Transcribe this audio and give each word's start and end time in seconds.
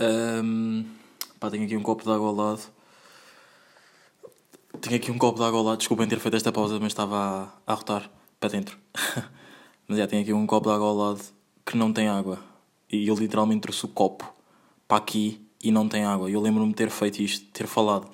Um, 0.00 0.84
pá, 1.40 1.50
tenho 1.50 1.64
aqui 1.64 1.76
um 1.76 1.82
copo 1.82 2.04
de 2.04 2.10
água 2.10 2.28
ao 2.28 2.34
lado. 2.34 2.62
Tenho 4.80 4.96
aqui 4.96 5.10
um 5.10 5.18
copo 5.18 5.38
de 5.38 5.44
água 5.44 5.58
ao 5.58 5.64
lado. 5.64 5.78
Desculpem 5.78 6.06
ter 6.06 6.18
feito 6.18 6.36
esta 6.36 6.52
pausa, 6.52 6.78
mas 6.78 6.92
estava 6.92 7.52
a, 7.66 7.72
a 7.72 7.74
rotar 7.74 8.10
para 8.38 8.50
dentro. 8.50 8.78
mas 9.88 9.98
já, 9.98 10.06
tenho 10.06 10.22
aqui 10.22 10.32
um 10.32 10.46
copo 10.46 10.68
de 10.68 10.74
água 10.74 10.86
ao 10.86 10.94
lado 10.94 11.22
que 11.64 11.76
não 11.76 11.92
tem 11.92 12.08
água. 12.08 12.38
E 12.90 13.08
eu 13.08 13.14
literalmente 13.14 13.62
trouxe 13.62 13.84
o 13.84 13.88
copo 13.88 14.32
para 14.86 14.98
aqui 14.98 15.44
e 15.62 15.70
não 15.70 15.88
tem 15.88 16.04
água. 16.04 16.30
Eu 16.30 16.40
lembro-me 16.40 16.70
de 16.70 16.76
ter 16.76 16.90
feito 16.90 17.20
isto, 17.20 17.46
ter 17.52 17.66
falado 17.66 18.08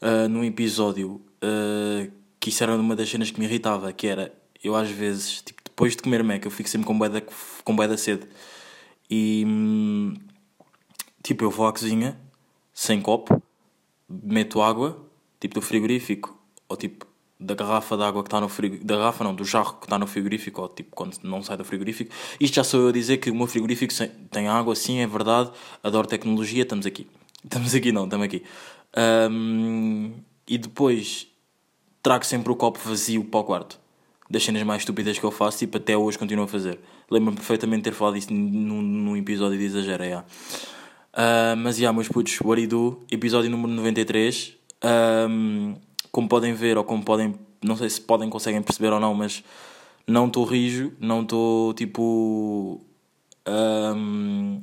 uh, 0.00 0.28
num 0.28 0.44
episódio 0.44 1.20
uh, 1.42 2.12
que 2.38 2.50
isso 2.50 2.62
era 2.62 2.74
uma 2.74 2.94
das 2.94 3.08
cenas 3.08 3.30
que 3.30 3.40
me 3.40 3.46
irritava, 3.46 3.92
que 3.92 4.06
era 4.06 4.32
eu 4.62 4.76
às 4.76 4.90
vezes, 4.90 5.42
tipo, 5.42 5.60
depois 5.64 5.96
de 5.96 6.02
comer 6.02 6.22
Mac, 6.22 6.44
eu 6.44 6.50
fico 6.50 6.68
sempre 6.68 6.86
com 6.86 6.96
boeda, 6.96 7.24
com 7.64 7.96
sede. 7.96 8.28
E 9.10 9.44
hum, 9.46 10.14
tipo, 11.22 11.44
eu 11.44 11.50
vou 11.50 11.66
à 11.66 11.72
cozinha 11.72 12.18
sem 12.72 13.00
copo, 13.00 13.42
meto 14.08 14.60
água, 14.60 14.98
tipo 15.40 15.54
do 15.54 15.62
frigorífico, 15.62 16.36
ou 16.68 16.76
tipo 16.76 17.06
da 17.38 17.54
garrafa 17.54 17.96
de 17.96 18.02
água 18.02 18.22
que 18.22 18.28
está 18.28 18.40
no 18.40 18.48
frigorífico, 18.48 18.86
da 18.86 18.96
garrafa 18.96 19.24
não, 19.24 19.34
do 19.34 19.44
jarro 19.44 19.74
que 19.78 19.86
está 19.86 19.98
no 19.98 20.06
frigorífico, 20.06 20.62
ou 20.62 20.68
tipo 20.68 20.94
quando 20.94 21.18
não 21.22 21.42
sai 21.42 21.56
do 21.56 21.64
frigorífico. 21.64 22.12
Isto 22.40 22.54
já 22.54 22.64
sou 22.64 22.80
eu 22.82 22.88
a 22.88 22.92
dizer 22.92 23.18
que 23.18 23.30
o 23.30 23.34
meu 23.34 23.46
frigorífico 23.46 23.92
tem 24.30 24.48
água, 24.48 24.74
sim, 24.74 25.00
é 25.00 25.06
verdade, 25.06 25.50
adoro 25.82 26.06
tecnologia, 26.06 26.62
estamos 26.62 26.86
aqui. 26.86 27.06
Estamos 27.42 27.74
aqui 27.74 27.90
não, 27.90 28.04
estamos 28.04 28.24
aqui. 28.24 28.44
Um, 29.28 30.12
e 30.46 30.56
depois 30.56 31.26
trago 32.00 32.24
sempre 32.24 32.52
o 32.52 32.56
copo 32.56 32.78
vazio 32.78 33.24
para 33.24 33.40
o 33.40 33.44
quarto. 33.44 33.80
Das 34.30 34.44
cenas 34.44 34.62
mais 34.62 34.82
estúpidas 34.82 35.18
que 35.18 35.24
eu 35.24 35.30
faço, 35.32 35.58
tipo, 35.58 35.76
até 35.76 35.96
hoje 35.96 36.16
continuo 36.16 36.44
a 36.44 36.48
fazer. 36.48 36.78
Lembro-me 37.10 37.36
perfeitamente 37.36 37.82
de 37.82 37.90
ter 37.90 37.96
falado 37.96 38.16
isso 38.16 38.32
num, 38.32 38.80
num 38.80 39.16
episódio 39.16 39.58
de 39.58 39.64
Exagera, 39.64 40.06
yeah. 40.06 40.26
Uh, 41.12 41.56
mas, 41.58 41.78
yeah, 41.78 41.94
meus 41.94 42.08
putos, 42.08 42.40
what 42.40 42.66
do? 42.66 43.02
Episódio 43.10 43.50
número 43.50 43.72
93. 43.72 44.56
Um, 45.28 45.74
como 46.10 46.28
podem 46.28 46.54
ver, 46.54 46.78
ou 46.78 46.84
como 46.84 47.04
podem, 47.04 47.34
não 47.62 47.76
sei 47.76 47.90
se 47.90 48.00
podem, 48.00 48.30
conseguem 48.30 48.62
perceber 48.62 48.92
ou 48.92 49.00
não, 49.00 49.14
mas 49.14 49.44
não 50.06 50.26
estou 50.26 50.44
rijo, 50.44 50.92
não 50.98 51.22
estou, 51.22 51.74
tipo... 51.74 52.80
Um, 53.46 54.62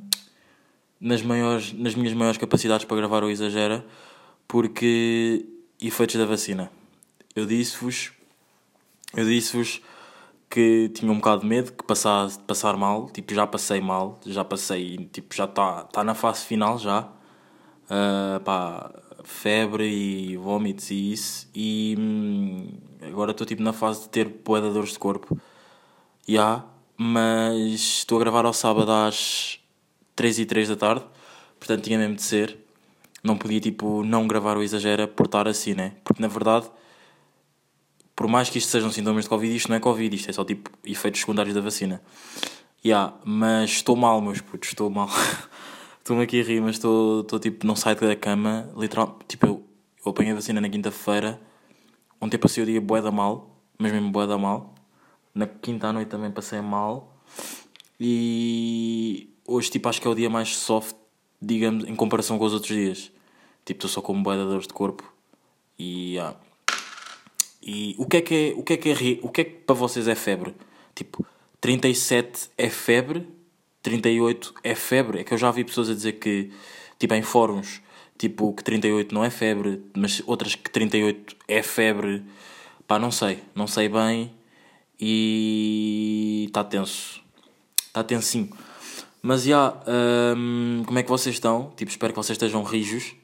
nas, 1.00 1.22
maiores, 1.22 1.72
nas 1.74 1.96
minhas 1.96 2.14
maiores 2.14 2.38
capacidades 2.38 2.86
para 2.86 2.98
gravar 2.98 3.24
o 3.24 3.30
Exagera, 3.30 3.86
porque 4.48 5.46
efeitos 5.82 6.16
da 6.16 6.26
vacina. 6.26 6.72
Eu 7.36 7.46
disse-vos, 7.46 8.12
eu 9.16 9.26
disse-vos 9.26 9.82
que 10.50 10.90
tinha 10.90 11.12
um 11.12 11.16
bocado 11.16 11.42
de 11.42 11.48
medo 11.48 11.72
que 11.74 11.84
passasse, 11.84 12.40
passar 12.40 12.76
mal, 12.76 13.10
tipo, 13.10 13.34
já 13.34 13.46
passei 13.46 13.80
mal, 13.82 14.20
já 14.26 14.44
passei, 14.44 14.98
tipo, 15.12 15.36
já 15.36 15.46
está 15.46 15.84
tá 15.84 16.04
na 16.04 16.16
fase 16.16 16.46
final 16.46 16.78
já. 16.80 17.08
Uh, 17.90 18.40
pá, 18.44 18.92
febre 19.24 19.88
e 19.88 20.38
vômitos 20.38 20.92
e 20.92 21.14
isso. 21.14 21.50
E 21.54 21.96
hum, 21.98 22.68
agora 23.02 23.32
estou 23.32 23.46
tipo 23.46 23.62
na 23.62 23.74
fase 23.74 24.02
de 24.02 24.10
ter 24.10 24.30
poeda 24.30 24.72
dores 24.72 24.92
de 24.94 25.00
corpo. 25.00 25.38
Já, 26.28 26.34
yeah, 26.34 26.66
mas 26.98 27.80
estou 28.00 28.18
a 28.18 28.22
gravar 28.22 28.46
ao 28.46 28.54
sábado 28.54 28.92
às 28.92 29.60
3 30.16 30.40
e 30.40 30.46
3 30.46 30.70
da 30.70 30.76
tarde, 30.76 31.06
portanto 31.60 31.84
tinha 31.84 31.98
mesmo 31.98 32.16
de 32.16 32.24
ser. 32.24 32.58
Não 33.24 33.38
podia 33.38 33.60
tipo 33.60 34.04
não 34.04 34.28
gravar 34.28 34.58
o 34.58 34.64
exagera 34.64 35.08
por 35.08 35.26
estar 35.26 35.48
assim, 35.48 35.74
né? 35.74 35.94
Porque 36.04 36.22
na 36.22 36.28
verdade, 36.28 36.70
por 38.20 38.28
mais 38.28 38.50
que 38.50 38.58
isto 38.58 38.70
sejam 38.70 38.92
sintomas 38.92 39.24
de 39.24 39.30
Covid, 39.30 39.56
isto 39.56 39.70
não 39.70 39.78
é 39.78 39.80
Covid, 39.80 40.14
isto 40.14 40.30
é 40.30 40.34
só 40.34 40.44
tipo 40.44 40.70
efeitos 40.84 41.22
secundários 41.22 41.56
da 41.56 41.62
vacina. 41.62 42.02
Yeah, 42.84 43.18
mas 43.24 43.70
estou 43.70 43.96
mal, 43.96 44.20
meus 44.20 44.42
putos, 44.42 44.68
estou 44.68 44.90
mal. 44.90 45.08
Estou-me 46.00 46.24
aqui 46.24 46.42
a 46.42 46.44
rir, 46.44 46.60
mas 46.60 46.76
estou, 46.76 47.24
tipo, 47.40 47.66
não 47.66 47.78
saio 47.78 47.96
da 47.98 48.16
cama, 48.18 48.70
literal, 48.76 49.18
tipo, 49.26 49.46
eu, 49.46 49.64
eu 50.06 50.12
apanhei 50.12 50.34
a 50.34 50.36
vacina 50.36 50.60
na 50.60 50.68
quinta-feira, 50.68 51.40
ontem 52.20 52.38
passei 52.38 52.62
o 52.62 52.66
dia 52.66 52.82
bué 52.82 53.02
da 53.02 53.12
mal, 53.12 53.56
mas 53.78 53.92
mesmo 53.92 54.12
bué 54.12 54.28
da 54.28 54.38
mal, 54.38 54.74
na 55.34 55.48
quinta 55.48 55.88
à 55.88 55.94
noite 55.94 56.10
também 56.10 56.32
passei 56.32 56.60
mal, 56.60 57.16
e 58.00 59.30
hoje, 59.48 59.70
tipo, 59.70 59.88
acho 59.88 60.02
que 60.02 60.08
é 60.08 60.10
o 60.10 60.16
dia 60.16 60.30
mais 60.30 60.58
soft, 60.58 60.96
digamos, 61.42 61.86
em 61.86 61.96
comparação 61.96 62.38
com 62.38 62.46
os 62.46 62.54
outros 62.54 62.76
dias. 62.76 63.12
Tipo, 63.64 63.78
estou 63.78 63.90
só 63.90 64.02
com 64.02 64.22
bué 64.22 64.36
de 64.36 64.44
dores 64.44 64.68
de 64.68 64.74
corpo, 64.74 65.04
e, 65.78 66.16
yeah. 66.16 66.36
E 67.62 67.96
o 67.98 68.06
que 68.06 68.18
é 68.18 68.22
que 68.22 68.36
é, 68.36 68.54
o 68.60 68.64
que 68.64 68.74
é 68.74 68.78
que 68.78 68.90
é, 68.90 68.94
o 69.22 69.30
que 69.30 69.42
é 69.42 69.44
que 69.44 69.52
para 69.52 69.76
vocês 69.76 70.08
é 70.08 70.16
febre? 70.16 70.56
Tipo, 70.96 71.26
37 71.62 72.50
é 72.58 72.70
febre, 72.70 73.28
38 73.82 74.54
é 74.64 74.76
febre. 74.76 75.20
É 75.20 75.24
que 75.24 75.34
eu 75.34 75.38
já 75.38 75.52
vi 75.52 75.64
pessoas 75.64 75.90
a 75.90 75.94
dizer 75.94 76.14
que, 76.14 76.52
tipo, 76.98 77.14
em 77.14 77.22
fóruns, 77.22 77.82
tipo, 78.18 78.54
que 78.54 78.64
38 78.64 79.14
não 79.14 79.24
é 79.24 79.30
febre, 79.30 79.82
mas 79.96 80.22
outras 80.26 80.56
que 80.56 80.70
38 80.70 81.36
é 81.48 81.62
febre. 81.62 82.24
Pá, 82.88 82.98
não 82.98 83.12
sei, 83.12 83.40
não 83.54 83.68
sei 83.68 83.90
bem 83.90 84.34
e 85.00 86.46
está 86.48 86.64
tenso. 86.64 87.22
Está 87.88 88.04
tensinho. 88.04 88.50
Mas 89.22 89.44
já, 89.44 89.74
um, 90.38 90.84
como 90.86 91.00
é 91.00 91.04
que 91.04 91.10
vocês 91.10 91.36
estão? 91.36 91.72
Tipo, 91.76 91.92
espero 91.92 92.14
que 92.14 92.18
vocês 92.18 92.36
estejam 92.36 92.64
rijos. 92.64 93.16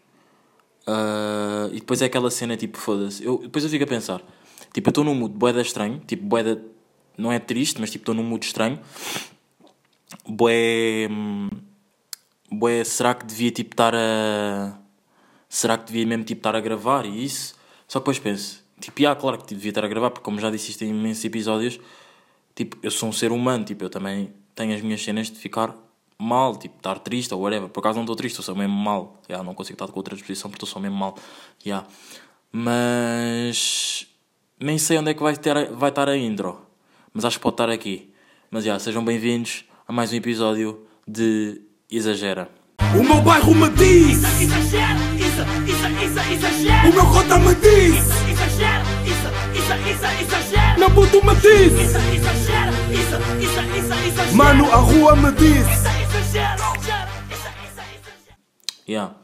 Uh, 0.88 1.68
e 1.72 1.80
depois 1.80 2.02
é 2.02 2.06
aquela 2.06 2.30
cena 2.30 2.56
tipo, 2.56 2.78
foda-se. 2.78 3.24
Eu, 3.24 3.40
depois 3.40 3.64
eu 3.64 3.70
fico 3.70 3.84
a 3.84 3.88
pensar, 3.88 4.22
tipo, 4.74 4.88
eu 4.88 4.92
estou 4.92 5.04
num 5.04 5.16
mood 5.16 5.36
boeda 5.36 5.62
estranho, 5.62 6.02
tipo, 6.06 6.24
boeda 6.24 6.62
não 7.18 7.32
é 7.32 7.40
triste, 7.40 7.80
mas 7.80 7.90
tipo, 7.90 8.04
estou 8.04 8.16
num 8.16 8.24
mood 8.24 8.46
estranho 8.46 8.80
bué, 10.28 11.08
bué, 12.52 12.84
será 12.84 13.14
que 13.14 13.26
devia 13.26 13.52
tipo 13.52 13.74
estar 13.74 13.94
a 13.96 14.80
será 15.50 15.78
que 15.78 15.86
devia 15.86 16.06
mesmo 16.06 16.24
tipo 16.24 16.40
estar 16.40 16.56
a 16.56 16.60
gravar 16.60 17.06
e 17.06 17.24
isso 17.24 17.56
só 17.88 18.00
que 18.00 18.04
depois 18.04 18.20
penso 18.20 18.64
tipo, 18.80 19.08
ah, 19.08 19.16
claro 19.16 19.38
que 19.38 19.54
devia 19.54 19.70
estar 19.72 19.86
a 19.86 19.88
gravar 19.88 20.12
porque 20.12 20.24
como 20.24 20.40
já 20.40 20.50
disse 20.50 20.72
isto 20.72 20.84
em 20.84 20.90
imensos 20.90 21.24
episódios 21.24 21.80
tipo, 22.54 22.78
eu 22.82 22.92
sou 22.92 23.10
um 23.10 23.12
ser 23.12 23.32
humano 23.32 23.64
tipo, 23.66 23.84
eu 23.84 23.90
também 23.90 24.34
tenho 24.54 24.76
as 24.76 24.82
minhas 24.82 25.04
cenas 25.04 25.30
de 25.30 25.38
ficar 25.38 25.76
mal, 26.20 26.56
tipo, 26.56 26.78
estar 26.78 27.00
triste 27.00 27.34
ou 27.34 27.42
whatever. 27.42 27.70
Por 27.70 27.80
acaso 27.80 27.96
não 27.96 28.04
estou 28.04 28.16
triste, 28.16 28.38
eu 28.38 28.44
sou 28.44 28.56
mesmo 28.56 28.76
mal. 28.76 29.22
Yeah, 29.30 29.46
não 29.46 29.54
consigo 29.54 29.76
estar 29.76 29.88
com 29.88 30.00
outra 30.00 30.16
disposição 30.16 30.50
porque 30.50 30.64
estou 30.64 30.74
só 30.74 30.80
mesmo 30.80 30.98
mal. 30.98 31.16
Yeah. 31.66 31.88
mas 32.52 34.08
nem 34.60 34.78
sei 34.78 34.98
onde 34.98 35.12
é 35.12 35.14
que 35.14 35.22
vai, 35.22 35.36
ter, 35.36 35.72
vai 35.74 35.90
estar 35.90 36.08
a 36.08 36.16
intro 36.16 36.66
mas 37.14 37.26
acho 37.26 37.38
que 37.38 37.44
pode 37.44 37.54
estar 37.54 37.70
aqui. 37.70 38.14
Mas 38.52 38.64
já, 38.64 38.72
yeah, 38.72 38.84
sejam 38.84 39.04
bem-vindos 39.04 39.64
a 39.88 39.94
mais 39.94 40.12
um 40.12 40.18
episódio 40.18 40.86
de 41.08 41.62
Exagera. 41.90 42.50
O 42.94 43.04
meu 43.04 43.22
bairro 43.22 43.56
me 43.56 43.70
diz. 43.70 44.18
Isso, 44.18 44.44
exagera, 44.44 45.00
isso, 45.16 45.42
isso, 45.72 45.88
isso, 46.04 46.34
exagera. 46.34 46.90
O 46.90 46.94
meu 46.94 47.06
cota 47.06 47.40
me 47.40 47.56
diz. 47.56 47.96
Isso, 47.96 48.30
exagera, 48.30 48.84
isso, 49.06 49.28
isso, 49.58 49.74
isso, 49.90 50.24
exagera. 50.24 50.78
Meu 50.78 50.92
puto 50.92 51.26
me 51.26 51.36
diz. 51.36 51.74
Isso, 51.74 51.98
exagera, 51.98 52.72
isso, 52.92 53.16
isso, 53.40 53.60
isso, 53.80 54.08
exagera. 54.08 54.36
Mano, 54.36 54.66
a 54.72 54.76
rua 54.76 55.16
me 55.16 55.32
diz 55.32 55.95
Yeah. 58.88 59.16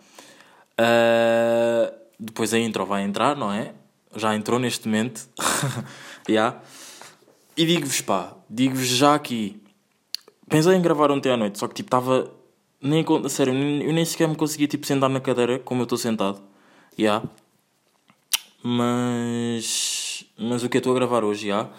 Uh, 0.79 1.93
depois 2.19 2.53
a 2.53 2.59
intro 2.59 2.85
vai 2.85 3.03
entrar, 3.03 3.35
não 3.35 3.51
é? 3.51 3.73
Já 4.15 4.35
entrou 4.35 4.59
neste 4.59 4.87
momento. 4.87 5.27
yeah. 6.27 6.59
E 7.55 7.65
digo-vos, 7.65 8.01
pá, 8.01 8.33
digo-vos 8.49 8.87
já 8.87 9.13
aqui 9.13 9.61
Pensei 10.51 10.75
em 10.75 10.81
gravar 10.81 11.09
ontem 11.11 11.31
à 11.31 11.37
noite, 11.37 11.57
só 11.57 11.65
que 11.65 11.75
tipo 11.75 11.87
estava. 11.87 12.29
Nem, 12.81 13.05
sério, 13.29 13.53
eu 13.53 13.93
nem 13.93 14.03
sequer 14.03 14.27
me 14.27 14.35
conseguia 14.35 14.67
tipo, 14.67 14.85
sentar 14.85 15.09
na 15.09 15.21
cadeira 15.21 15.57
como 15.59 15.79
eu 15.79 15.83
estou 15.83 15.97
sentado. 15.97 16.41
Yeah. 16.99 17.25
Mas. 18.61 20.25
Mas 20.37 20.61
o 20.61 20.67
que 20.67 20.75
eu 20.75 20.79
estou 20.79 20.91
a 20.91 20.95
gravar 20.95 21.23
hoje, 21.23 21.47
já. 21.47 21.55
Yeah. 21.55 21.69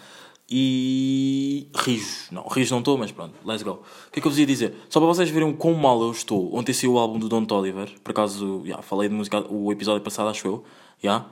E. 0.49 1.67
Rijo. 1.75 2.27
Não, 2.31 2.47
rijo 2.47 2.73
não 2.73 2.79
estou, 2.79 2.97
mas 2.97 3.11
pronto, 3.11 3.33
let's 3.45 3.63
go. 3.63 3.71
O 4.07 4.11
que 4.11 4.19
é 4.19 4.21
que 4.21 4.27
eu 4.27 4.31
vos 4.31 4.39
ia 4.39 4.45
dizer? 4.45 4.73
Só 4.89 4.99
para 4.99 5.07
vocês 5.07 5.29
verem 5.29 5.51
quão 5.53 5.73
mal 5.73 6.01
eu 6.01 6.11
estou. 6.11 6.55
Ontem 6.55 6.73
saiu 6.73 6.93
o 6.93 6.99
álbum 6.99 7.17
do 7.19 7.29
Don 7.29 7.45
Toliver. 7.45 7.89
Por 8.03 8.11
acaso, 8.11 8.61
yeah, 8.63 8.81
falei 8.83 9.09
de 9.09 9.15
música 9.15 9.45
o 9.51 9.71
episódio 9.71 10.01
passado, 10.01 10.29
acho 10.29 10.47
eu. 10.47 10.63
Yeah. 11.03 11.27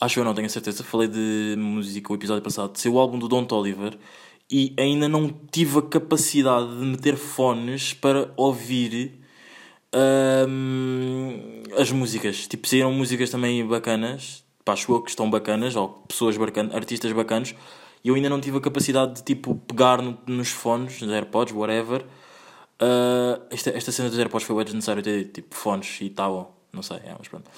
Acho 0.00 0.20
eu, 0.20 0.24
não 0.24 0.34
tenho 0.34 0.50
certeza. 0.50 0.82
Falei 0.82 1.08
de 1.08 1.54
música 1.58 2.12
o 2.12 2.16
episódio 2.16 2.42
passado. 2.42 2.76
Saiu 2.76 2.94
o 2.94 2.98
álbum 2.98 3.18
do 3.18 3.28
Don 3.28 3.44
Toliver 3.44 3.96
e 4.50 4.74
ainda 4.78 5.08
não 5.08 5.32
tive 5.50 5.78
a 5.78 5.82
capacidade 5.82 6.68
de 6.78 6.84
meter 6.84 7.16
fones 7.16 7.94
para 7.94 8.32
ouvir 8.36 9.20
um, 9.94 11.62
as 11.78 11.90
músicas. 11.90 12.46
Tipo, 12.46 12.68
saíram 12.68 12.92
músicas 12.92 13.30
também 13.30 13.66
bacanas, 13.66 14.44
pá, 14.64 14.72
acho 14.72 14.92
eu 14.92 15.02
que 15.02 15.10
estão 15.10 15.30
bacanas, 15.30 15.76
ou 15.76 15.88
pessoas 16.08 16.36
bacanas, 16.36 16.74
artistas 16.74 17.12
bacanos, 17.12 17.54
e 18.04 18.08
eu 18.08 18.14
ainda 18.14 18.28
não 18.28 18.40
tive 18.40 18.58
a 18.58 18.60
capacidade 18.60 19.14
de 19.14 19.22
tipo 19.22 19.54
pegar 19.66 20.02
no, 20.02 20.18
nos 20.26 20.50
fones, 20.50 21.00
nos 21.00 21.10
AirPods, 21.10 21.54
whatever. 21.54 22.04
Uh, 22.74 23.40
esta, 23.50 23.70
esta 23.70 23.90
cena 23.90 24.10
dos 24.10 24.18
AirPods 24.18 24.46
foi 24.46 24.62
desnecessário 24.62 25.02
ter 25.02 25.24
tipo 25.32 25.54
fones 25.54 26.00
e 26.02 26.10
tal, 26.10 26.54
não 26.72 26.82
sei, 26.82 26.98
é, 26.98 27.14
mas 27.18 27.28
pronto. 27.28 27.50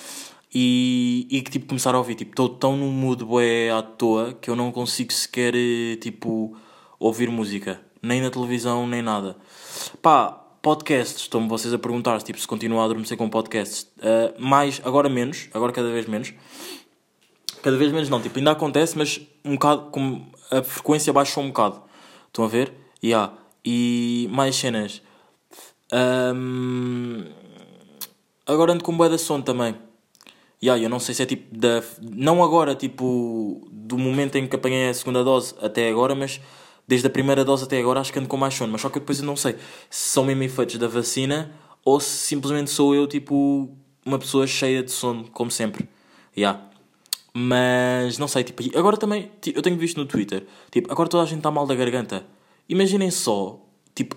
E, 0.55 1.27
e 1.31 1.43
que 1.43 1.51
tipo 1.51 1.67
começar 1.67 1.95
a 1.95 1.99
ouvir, 1.99 2.15
tipo, 2.15 2.31
estou 2.31 2.49
tão 2.49 2.77
num 2.77 2.91
mood 2.91 3.25
bué 3.25 3.71
à 3.71 3.83
toa 3.83 4.35
que 4.35 4.49
eu 4.49 4.55
não 4.55 4.71
consigo 4.71 5.13
sequer 5.13 5.53
tipo 6.01 6.57
ouvir 6.99 7.29
música, 7.29 7.81
nem 8.01 8.21
na 8.21 8.31
televisão, 8.31 8.87
nem 8.87 9.03
nada. 9.03 9.37
Pá, 10.01 10.31
podcasts, 10.63 11.23
estão 11.23 11.49
vocês 11.49 11.75
a 11.75 11.79
perguntar 11.79 12.23
tipo, 12.23 12.39
se 12.39 12.47
continuo 12.47 12.81
a 12.81 12.85
adormecer 12.85 13.17
com 13.17 13.29
podcasts. 13.29 13.83
Uh, 13.99 14.41
mais, 14.41 14.81
agora 14.85 15.09
menos, 15.09 15.49
agora 15.53 15.73
cada 15.73 15.91
vez 15.91 16.07
menos. 16.07 16.33
Cada 17.63 17.77
vez 17.77 17.91
menos 17.91 18.09
não, 18.09 18.21
tipo, 18.21 18.39
ainda 18.39 18.53
acontece, 18.53 18.97
mas 18.97 19.21
um 19.45 19.55
bocado, 19.55 19.91
como 19.91 20.31
a 20.51 20.63
frequência 20.63 21.13
baixou 21.13 21.43
um 21.43 21.49
bocado. 21.49 21.83
Estão 22.29 22.45
a 22.45 22.49
ver? 22.49 22.73
Yeah. 23.03 23.33
E 23.65 24.29
mais 24.31 24.57
cenas. 24.57 25.03
Um, 25.93 27.25
agora 28.47 28.73
ando 28.73 28.85
com 28.85 28.97
bué 28.97 29.09
da 29.09 29.19
sono 29.19 29.43
também. 29.43 29.75
Yeah, 30.63 30.83
eu 30.83 30.89
não 30.89 30.99
sei 30.99 31.15
se 31.15 31.23
é 31.23 31.27
tipo 31.27 31.55
da. 31.57 31.83
Não 32.01 32.43
agora, 32.43 32.75
tipo, 32.75 33.67
do 33.71 33.99
momento 33.99 34.37
em 34.37 34.47
que 34.47 34.57
apanhei 34.57 34.89
a 34.89 34.95
segunda 34.95 35.23
dose 35.23 35.55
até 35.61 35.89
agora, 35.89 36.15
mas 36.15 36.41
desde 36.89 37.07
a 37.07 37.11
primeira 37.11 37.45
dose 37.45 37.65
até 37.65 37.79
agora 37.79 38.01
acho 38.01 38.13
que 38.13 38.19
ando 38.19 38.29
com 38.29 38.37
mais 38.37 38.55
sono. 38.55 38.73
Mas 38.73 38.81
só 38.81 38.89
que 38.89 38.99
depois 38.99 39.19
eu 39.19 39.27
não 39.27 39.37
sei 39.37 39.57
se 39.91 40.11
são 40.11 40.25
mesmo 40.25 40.43
efeitos 40.43 40.79
da 40.79 40.89
vacina 40.89 41.53
ou 41.85 42.01
se 42.01 42.09
simplesmente 42.09 42.71
sou 42.71 42.95
eu, 42.95 43.07
tipo, 43.07 43.71
uma 44.05 44.19
pessoa 44.19 44.47
cheia 44.47 44.83
de 44.83 44.91
sono, 44.91 45.29
como 45.31 45.51
sempre. 45.51 45.89
Yeah. 46.37 46.61
Mas 47.39 48.17
não 48.17 48.27
sei, 48.27 48.43
tipo, 48.45 48.63
agora 48.79 48.97
também, 48.97 49.31
eu 49.55 49.61
tenho 49.61 49.77
visto 49.77 49.99
no 49.99 50.07
Twitter, 50.07 50.47
tipo, 50.71 50.91
agora 50.91 51.07
toda 51.07 51.23
a 51.23 51.27
gente 51.27 51.41
está 51.41 51.51
mal 51.51 51.67
da 51.67 51.75
garganta. 51.75 52.27
Imaginem 52.67 53.11
só, 53.11 53.61
tipo, 53.95 54.17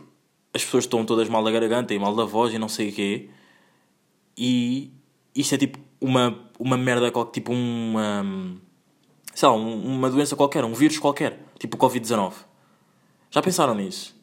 as 0.54 0.63
pessoas 0.63 0.86
estão 0.86 1.04
todas 1.04 1.27
mal 1.27 1.44
da 1.44 1.51
garganta 1.51 1.94
e 1.94 2.00
mal 2.00 2.16
da 2.16 2.24
voz 2.24 2.54
e 2.54 2.57
não 2.57 2.69
sei 2.69 2.88
o 2.88 2.94
quê. 2.94 3.30
E 4.38 4.94
isto 5.36 5.54
é 5.54 5.57
tipo 5.57 5.77
uma, 6.00 6.50
uma 6.57 6.77
merda, 6.77 7.12
tipo 7.25 7.51
uma. 7.51 8.25
sei 9.36 9.50
lá, 9.50 9.54
uma 9.54 10.10
doença 10.10 10.38
qualquer, 10.38 10.63
um 10.63 10.74
vírus 10.74 10.98
qualquer, 10.98 11.45
tipo 11.60 11.75
o 11.75 11.89
Covid-19. 11.89 12.31
Já 13.30 13.42
pensaram 13.42 13.75
nisso? 13.75 14.16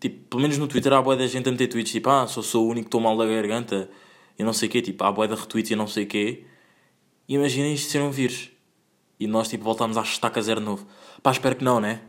Tipo, 0.00 0.24
pelo 0.30 0.40
menos 0.40 0.56
no 0.56 0.66
Twitter 0.66 0.94
há 0.94 1.02
boa 1.02 1.18
da 1.18 1.26
gente 1.26 1.46
a 1.50 1.52
meter 1.52 1.68
tweets 1.68 1.92
tipo, 1.92 2.08
ah, 2.08 2.26
sou, 2.26 2.42
sou 2.42 2.64
o 2.64 2.70
único 2.70 2.84
que 2.84 2.88
estou 2.88 3.00
mal 3.02 3.14
da 3.14 3.26
garganta 3.26 3.90
e 4.38 4.42
não 4.42 4.54
sei 4.54 4.70
o 4.70 4.72
quê, 4.72 4.80
tipo, 4.80 5.04
há 5.04 5.12
boa 5.12 5.28
da 5.28 5.34
retweets 5.34 5.70
e 5.70 5.76
não 5.76 5.86
sei 5.86 6.04
o 6.04 6.06
quê. 6.06 6.44
Imaginem 7.28 7.74
isto 7.74 7.90
ser 7.90 8.00
um 8.00 8.10
vírus. 8.10 8.50
E 9.20 9.26
nós, 9.26 9.48
tipo, 9.48 9.64
voltamos 9.64 9.96
à 9.96 10.02
estaca 10.02 10.40
zero 10.40 10.60
novo. 10.60 10.86
Pá, 11.22 11.30
espero 11.30 11.56
que 11.56 11.64
não, 11.64 11.78
né? 11.80 12.00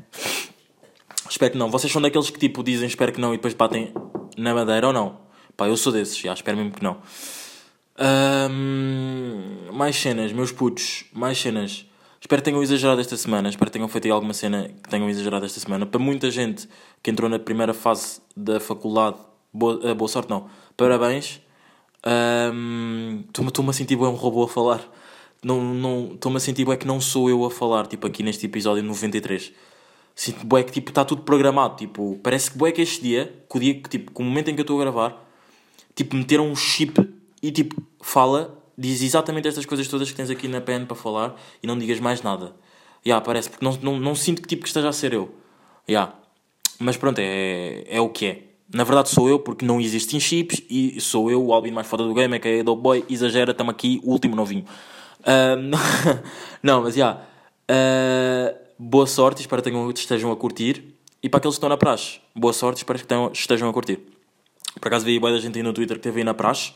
espero 1.30 1.52
que 1.52 1.58
não. 1.58 1.70
Vocês 1.70 1.92
são 1.92 2.02
daqueles 2.02 2.30
que, 2.30 2.40
tipo, 2.40 2.64
dizem 2.64 2.88
espero 2.88 3.12
que 3.12 3.20
não 3.20 3.34
e 3.34 3.38
depois 3.38 3.54
batem 3.54 3.94
na 4.38 4.54
madeira 4.54 4.88
ou 4.88 4.94
não? 4.94 5.20
Pá, 5.58 5.68
eu 5.68 5.76
sou 5.78 5.92
desses, 5.92 6.18
já, 6.18 6.34
espero 6.34 6.58
mesmo 6.58 6.72
que 6.72 6.84
não. 6.84 6.98
Um, 8.00 9.74
mais 9.74 9.96
cenas, 9.96 10.32
meus 10.32 10.52
putos, 10.52 11.06
mais 11.12 11.38
cenas. 11.38 11.86
Espero 12.22 12.42
que 12.42 12.46
tenham 12.46 12.62
exagerado 12.62 13.02
esta 13.02 13.18
semana. 13.18 13.50
Espero 13.50 13.70
que 13.70 13.74
tenham 13.74 13.88
feito 13.88 14.12
alguma 14.12 14.34
cena 14.34 14.70
que 14.84 14.90
tenham 14.90 15.10
exagerado 15.10 15.46
esta 15.46 15.60
semana. 15.60 15.86
Para 15.86 16.00
muita 16.00 16.30
gente 16.32 16.68
que 17.02 17.12
entrou 17.12 17.30
na 17.30 17.40
primeira 17.40 17.74
fase 17.74 18.22
da 18.36 18.60
faculdade, 18.60 19.18
boa, 19.54 19.92
uh, 19.92 19.96
boa 19.96 20.08
sorte, 20.08 20.30
não. 20.30 20.50
Parabéns. 20.78 21.42
Estou-me 23.28 23.68
um, 23.68 23.70
a 23.70 23.74
sentir 23.74 23.98
um 23.98 24.12
robô 24.12 24.44
a 24.44 24.48
falar 24.48 24.99
não 25.44 25.74
não 25.74 26.12
estou-me 26.14 26.38
a 26.38 26.40
sentir 26.40 26.66
bué 26.66 26.78
que 26.78 26.88
não 26.88 27.00
sou 27.00 27.30
eu 27.30 27.46
a 27.46 27.52
falar, 27.52 27.88
tipo, 27.88 28.06
aqui 28.08 28.24
neste 28.24 28.46
episódio 28.46 28.84
93. 28.84 29.52
Sinto 30.16 30.46
bué 30.46 30.64
que, 30.64 30.72
tipo, 30.72 30.90
está 30.92 31.06
tudo 31.06 31.22
programado, 31.22 31.78
tipo, 31.78 32.20
parece 32.22 32.52
que 32.52 32.58
bué 32.58 32.72
que 32.72 32.82
este 32.82 33.02
dia, 33.02 33.34
que 33.50 33.58
o 33.58 33.60
dia 33.60 33.74
que, 33.76 33.90
tipo, 33.90 34.12
que 34.12 34.22
o 34.22 34.26
momento 34.26 34.50
em 34.50 34.56
que 34.56 34.62
eu 34.62 34.64
estou 34.64 34.78
a 34.78 34.84
gravar, 34.84 35.30
tipo, 35.96 36.16
meteram 36.16 36.48
um 36.50 36.56
chip 36.56 37.00
e, 37.42 37.52
tipo, 37.52 37.82
fala, 38.02 38.58
diz 38.78 39.02
exatamente 39.02 39.48
estas 39.48 39.66
coisas 39.66 39.88
todas 39.88 40.10
que 40.10 40.16
tens 40.18 40.30
aqui 40.30 40.48
na 40.48 40.60
pen 40.60 40.86
para 40.86 40.96
falar 40.96 41.36
e 41.64 41.68
não 41.68 41.78
digas 41.78 42.00
mais 42.00 42.22
nada. 42.22 42.48
Já, 43.06 43.12
yeah, 43.12 43.26
parece, 43.26 43.50
porque 43.50 43.64
não, 43.64 43.78
não, 43.82 44.00
não 44.00 44.16
sinto 44.16 44.42
que, 44.42 44.48
tipo, 44.48 44.64
que 44.64 44.68
esteja 44.68 44.90
a 44.90 44.94
ser 44.94 45.14
eu. 45.14 45.34
Já. 45.88 45.94
Yeah. 45.94 46.16
Mas 46.80 46.98
pronto, 46.98 47.20
é, 47.20 47.84
é 47.88 48.02
o 48.02 48.10
que 48.10 48.26
é. 48.26 48.44
Na 48.74 48.84
verdade 48.84 49.10
sou 49.10 49.28
eu, 49.28 49.40
porque 49.40 49.66
não 49.66 49.82
existem 49.82 50.20
chips 50.20 50.62
e 50.70 51.00
sou 51.02 51.32
eu, 51.32 51.44
o 51.44 51.54
Albin 51.54 51.72
mais 51.72 51.88
foda 51.88 52.04
do 52.04 52.14
game, 52.14 52.36
é 52.36 52.40
que 52.40 52.48
é 52.48 52.64
Boy, 52.64 53.04
exagera, 53.10 53.52
estamos 53.52 53.74
aqui, 53.74 54.00
o 54.04 54.12
último 54.12 54.36
novinho. 54.36 54.64
Um, 55.26 55.72
não, 56.64 56.84
mas 56.84 56.96
já. 56.96 57.06
Yeah. 57.12 57.30
Uh, 57.70 58.58
boa 58.78 59.06
sorte, 59.06 59.42
espero 59.42 59.62
que 59.62 59.70
tenham, 59.70 59.90
estejam 59.92 60.32
a 60.32 60.36
curtir. 60.36 60.96
E 61.22 61.28
para 61.28 61.40
aqueles 61.40 61.56
que 61.56 61.58
estão 61.58 61.70
na 61.70 61.78
praxe, 61.78 62.20
boa 62.34 62.54
sorte, 62.54 62.78
espero 62.78 62.98
que 62.98 63.06
tenham, 63.06 63.30
estejam 63.32 63.70
a 63.70 63.74
curtir. 63.74 64.00
Por 64.80 64.88
acaso 64.88 65.06
vi 65.06 65.20
boa 65.20 65.34
da 65.34 65.40
gente 65.40 65.58
aí 65.58 65.64
no 65.64 65.74
Twitter 65.74 65.98
que 65.98 66.00
esteve 66.00 66.20
aí 66.20 66.24
na 66.24 66.34
praxe. 66.34 66.72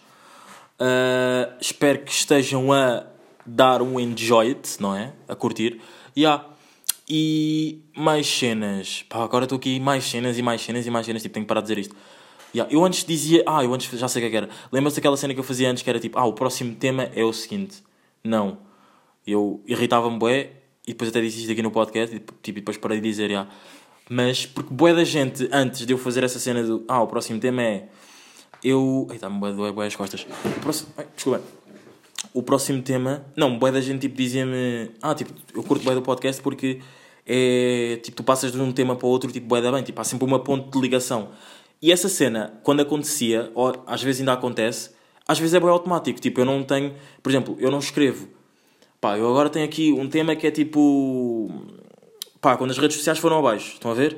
Uh, 0.79 1.53
espero 1.61 1.99
que 1.99 2.11
estejam 2.11 2.73
a 2.73 3.05
dar 3.45 3.81
um 3.81 3.99
enjoy 3.99 4.49
it, 4.49 4.81
não 4.81 4.95
é? 4.95 5.13
A 5.27 5.35
curtir. 5.35 5.79
Yeah. 6.15 6.45
E 7.07 7.81
mais 7.95 8.27
cenas. 8.27 9.03
Pá, 9.07 9.23
agora 9.23 9.45
estou 9.45 9.57
aqui 9.57 9.79
mais 9.79 10.03
cenas 10.03 10.37
e 10.37 10.41
mais 10.41 10.61
cenas 10.61 10.85
e 10.85 10.91
mais 10.91 11.05
cenas. 11.05 11.21
Tipo, 11.21 11.33
tenho 11.33 11.45
que 11.45 11.47
parar 11.47 11.61
de 11.61 11.67
dizer 11.67 11.79
isto. 11.79 11.95
Yeah. 12.53 12.73
Eu 12.73 12.83
antes 12.83 13.05
dizia. 13.05 13.43
Ah, 13.47 13.63
eu 13.63 13.73
antes 13.73 13.89
já 13.97 14.07
sei 14.07 14.21
o 14.21 14.23
que, 14.23 14.27
é 14.27 14.29
que 14.31 14.37
era. 14.37 14.49
Lembra-se 14.71 14.97
daquela 14.97 15.15
cena 15.15 15.33
que 15.33 15.39
eu 15.39 15.43
fazia 15.43 15.71
antes 15.71 15.83
que 15.83 15.89
era 15.89 15.99
tipo. 15.99 16.19
Ah, 16.19 16.25
o 16.25 16.33
próximo 16.33 16.75
tema 16.75 17.09
é 17.15 17.23
o 17.23 17.31
seguinte 17.31 17.81
não. 18.23 18.57
Eu 19.25 19.63
irritava-me 19.67 20.17
bué, 20.17 20.51
e 20.85 20.91
depois 20.91 21.09
até 21.09 21.21
disse 21.21 21.39
isto 21.39 21.51
aqui 21.51 21.61
no 21.61 21.71
podcast, 21.71 22.15
e 22.15 22.19
tipo, 22.19 22.59
depois 22.59 22.77
parei 22.77 22.99
de 22.99 23.09
dizer, 23.09 23.29
já. 23.29 23.47
Mas, 24.09 24.45
porque 24.45 24.73
bué 24.73 24.93
da 24.93 25.03
gente, 25.03 25.47
antes 25.51 25.85
de 25.85 25.93
eu 25.93 25.97
fazer 25.97 26.23
essa 26.23 26.39
cena 26.39 26.61
do, 26.63 26.83
ah, 26.87 27.01
o 27.01 27.07
próximo 27.07 27.39
tema 27.39 27.61
é, 27.61 27.87
eu... 28.63 29.07
Ai, 29.09 29.15
está-me 29.15 29.39
bué, 29.39 29.71
bué, 29.71 29.87
as 29.87 29.95
costas. 29.95 30.25
O 30.45 30.59
próximo... 30.59 30.89
Ai, 30.97 31.07
desculpa. 31.15 31.41
O 32.33 32.43
próximo 32.43 32.81
tema... 32.81 33.25
Não, 33.35 33.57
bué 33.57 33.71
da 33.71 33.81
gente, 33.81 34.01
tipo, 34.01 34.15
dizia-me, 34.15 34.91
ah, 35.01 35.15
tipo, 35.15 35.33
eu 35.53 35.63
curto 35.63 35.83
bué 35.83 35.95
do 35.95 36.01
podcast 36.01 36.41
porque 36.41 36.81
é, 37.25 37.99
tipo, 38.03 38.17
tu 38.17 38.23
passas 38.23 38.51
de 38.51 38.59
um 38.59 38.71
tema 38.71 38.95
para 38.95 39.07
outro, 39.07 39.31
tipo, 39.31 39.47
bué 39.47 39.61
da 39.61 39.71
bem, 39.71 39.83
tipo, 39.83 39.99
há 39.99 40.03
sempre 40.03 40.25
uma 40.25 40.39
ponte 40.39 40.69
de 40.69 40.79
ligação. 40.79 41.29
E 41.81 41.91
essa 41.91 42.09
cena, 42.09 42.59
quando 42.63 42.81
acontecia, 42.81 43.51
ou 43.55 43.83
às 43.87 44.01
vezes 44.01 44.21
ainda 44.21 44.33
acontece, 44.33 44.91
às 45.27 45.39
vezes 45.39 45.53
é 45.53 45.59
bem 45.59 45.69
automático. 45.69 46.19
Tipo, 46.19 46.41
eu 46.41 46.45
não 46.45 46.63
tenho. 46.63 46.93
Por 47.21 47.29
exemplo, 47.29 47.55
eu 47.59 47.71
não 47.71 47.79
escrevo. 47.79 48.27
Pá, 48.99 49.17
eu 49.17 49.29
agora 49.29 49.49
tenho 49.49 49.65
aqui 49.65 49.91
um 49.91 50.07
tema 50.07 50.35
que 50.35 50.47
é 50.47 50.51
tipo. 50.51 51.51
Pá, 52.41 52.57
quando 52.57 52.71
as 52.71 52.77
redes 52.77 52.97
sociais 52.97 53.19
foram 53.19 53.39
abaixo. 53.39 53.73
Estão 53.73 53.91
a 53.91 53.93
ver? 53.93 54.17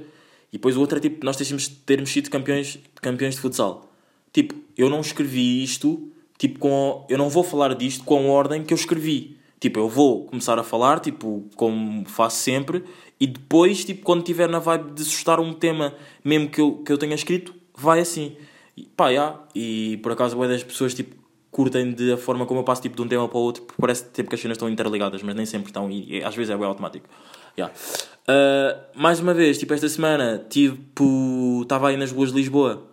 E 0.52 0.58
depois 0.58 0.78
o 0.78 0.80
outro 0.80 0.98
é 0.98 1.02
tipo, 1.02 1.26
nós 1.26 1.36
temos 1.36 1.64
de 1.64 1.76
termos 1.76 2.10
sido 2.10 2.30
campeões, 2.30 2.80
campeões 3.02 3.36
de 3.36 3.42
futsal. 3.42 3.90
Tipo, 4.32 4.56
eu 4.78 4.90
não 4.90 5.02
escrevi 5.02 5.64
isto, 5.64 6.12
tipo, 6.38 6.60
com. 6.60 7.06
Eu 7.10 7.18
não 7.18 7.30
vou 7.30 7.44
falar 7.44 7.74
disto 7.76 8.04
com 8.04 8.30
a 8.30 8.32
ordem 8.32 8.64
que 8.64 8.74
eu 8.74 8.76
escrevi. 8.76 9.38
Tipo, 9.60 9.80
eu 9.80 9.90
vou 9.90 10.26
começar 10.26 10.60
a 10.60 10.64
falar, 10.64 11.00
tipo, 11.00 11.46
como 11.56 12.08
faço 12.08 12.38
sempre, 12.38 12.84
e 13.20 13.26
depois, 13.26 13.84
tipo, 13.84 14.04
quando 14.04 14.20
estiver 14.20 14.48
na 14.50 14.60
vibe 14.60 14.92
de 14.92 15.04
suscitar 15.04 15.40
um 15.40 15.54
tema, 15.54 15.94
mesmo 16.24 16.50
que 16.50 16.60
eu, 16.62 16.84
que 16.84 16.92
eu 16.92 16.98
tenha 16.98 17.16
escrito, 17.16 17.54
vai 17.76 18.00
assim. 18.00 18.36
E, 18.78 18.86
pá, 18.86 19.10
yeah. 19.10 19.40
e 19.54 19.98
por 20.04 20.12
acaso 20.12 20.36
boa 20.36 20.48
das 20.48 20.64
pessoas 20.64 20.94
tipo, 20.94 21.16
curtem 21.50 21.94
de 21.94 22.12
a 22.12 22.18
forma 22.18 22.46
como 22.46 22.60
eu 22.60 22.64
passo 22.64 22.82
tipo, 22.82 22.96
de 22.96 23.02
um 23.02 23.08
tema 23.08 23.28
para 23.30 23.38
o 23.38 23.42
outro, 23.42 23.64
porque 23.64 23.82
parece 23.82 24.12
tipo, 24.12 24.28
que 24.28 24.36
as 24.36 24.42
cenas 24.42 24.56
estão 24.56 24.70
interligadas, 24.70 25.24
mas 25.24 25.34
nem 25.36 25.46
sempre 25.46 25.68
estão, 25.68 25.90
e, 25.90 26.18
e 26.18 26.24
às 26.24 26.36
vezes 26.36 26.50
é 26.50 26.58
bem 26.58 26.66
automático. 26.66 27.08
Yeah. 27.58 27.74
Uh, 28.28 29.00
mais 29.00 29.22
uma 29.22 29.34
vez, 29.34 29.58
tipo, 29.58 29.74
esta 29.74 29.88
semana, 29.88 30.46
tipo, 30.50 31.62
estava 31.62 31.90
aí 31.90 31.96
nas 31.96 32.12
ruas 32.12 32.32
de 32.32 32.36
Lisboa 32.36 32.86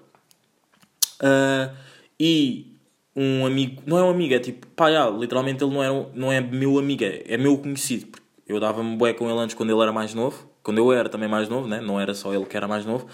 uh, 1.20 1.74
e 2.20 2.76
um 3.16 3.44
amigo, 3.44 3.82
não 3.84 3.98
é 3.98 4.04
um 4.04 4.10
amigo, 4.10 4.34
é 4.34 4.38
tipo, 4.38 4.66
pá, 4.68 4.88
yeah, 4.88 5.10
literalmente 5.10 5.64
ele 5.64 5.74
não 5.74 5.82
é, 5.82 6.06
não 6.14 6.32
é 6.32 6.40
meu 6.40 6.78
amigo, 6.78 7.02
é, 7.02 7.24
é 7.26 7.36
meu 7.36 7.58
conhecido, 7.58 8.06
porque 8.06 8.26
eu 8.46 8.60
dava-me 8.60 8.96
bué 8.96 9.12
com 9.12 9.28
ele 9.28 9.38
antes 9.40 9.56
quando 9.56 9.70
ele 9.70 9.80
era 9.82 9.92
mais 9.92 10.14
novo, 10.14 10.48
quando 10.62 10.78
eu 10.78 10.92
era 10.92 11.08
também 11.08 11.28
mais 11.28 11.48
novo, 11.48 11.66
né? 11.66 11.80
não 11.80 11.98
era 11.98 12.14
só 12.14 12.32
ele 12.32 12.44
que 12.44 12.56
era 12.56 12.68
mais 12.68 12.86
novo. 12.86 13.06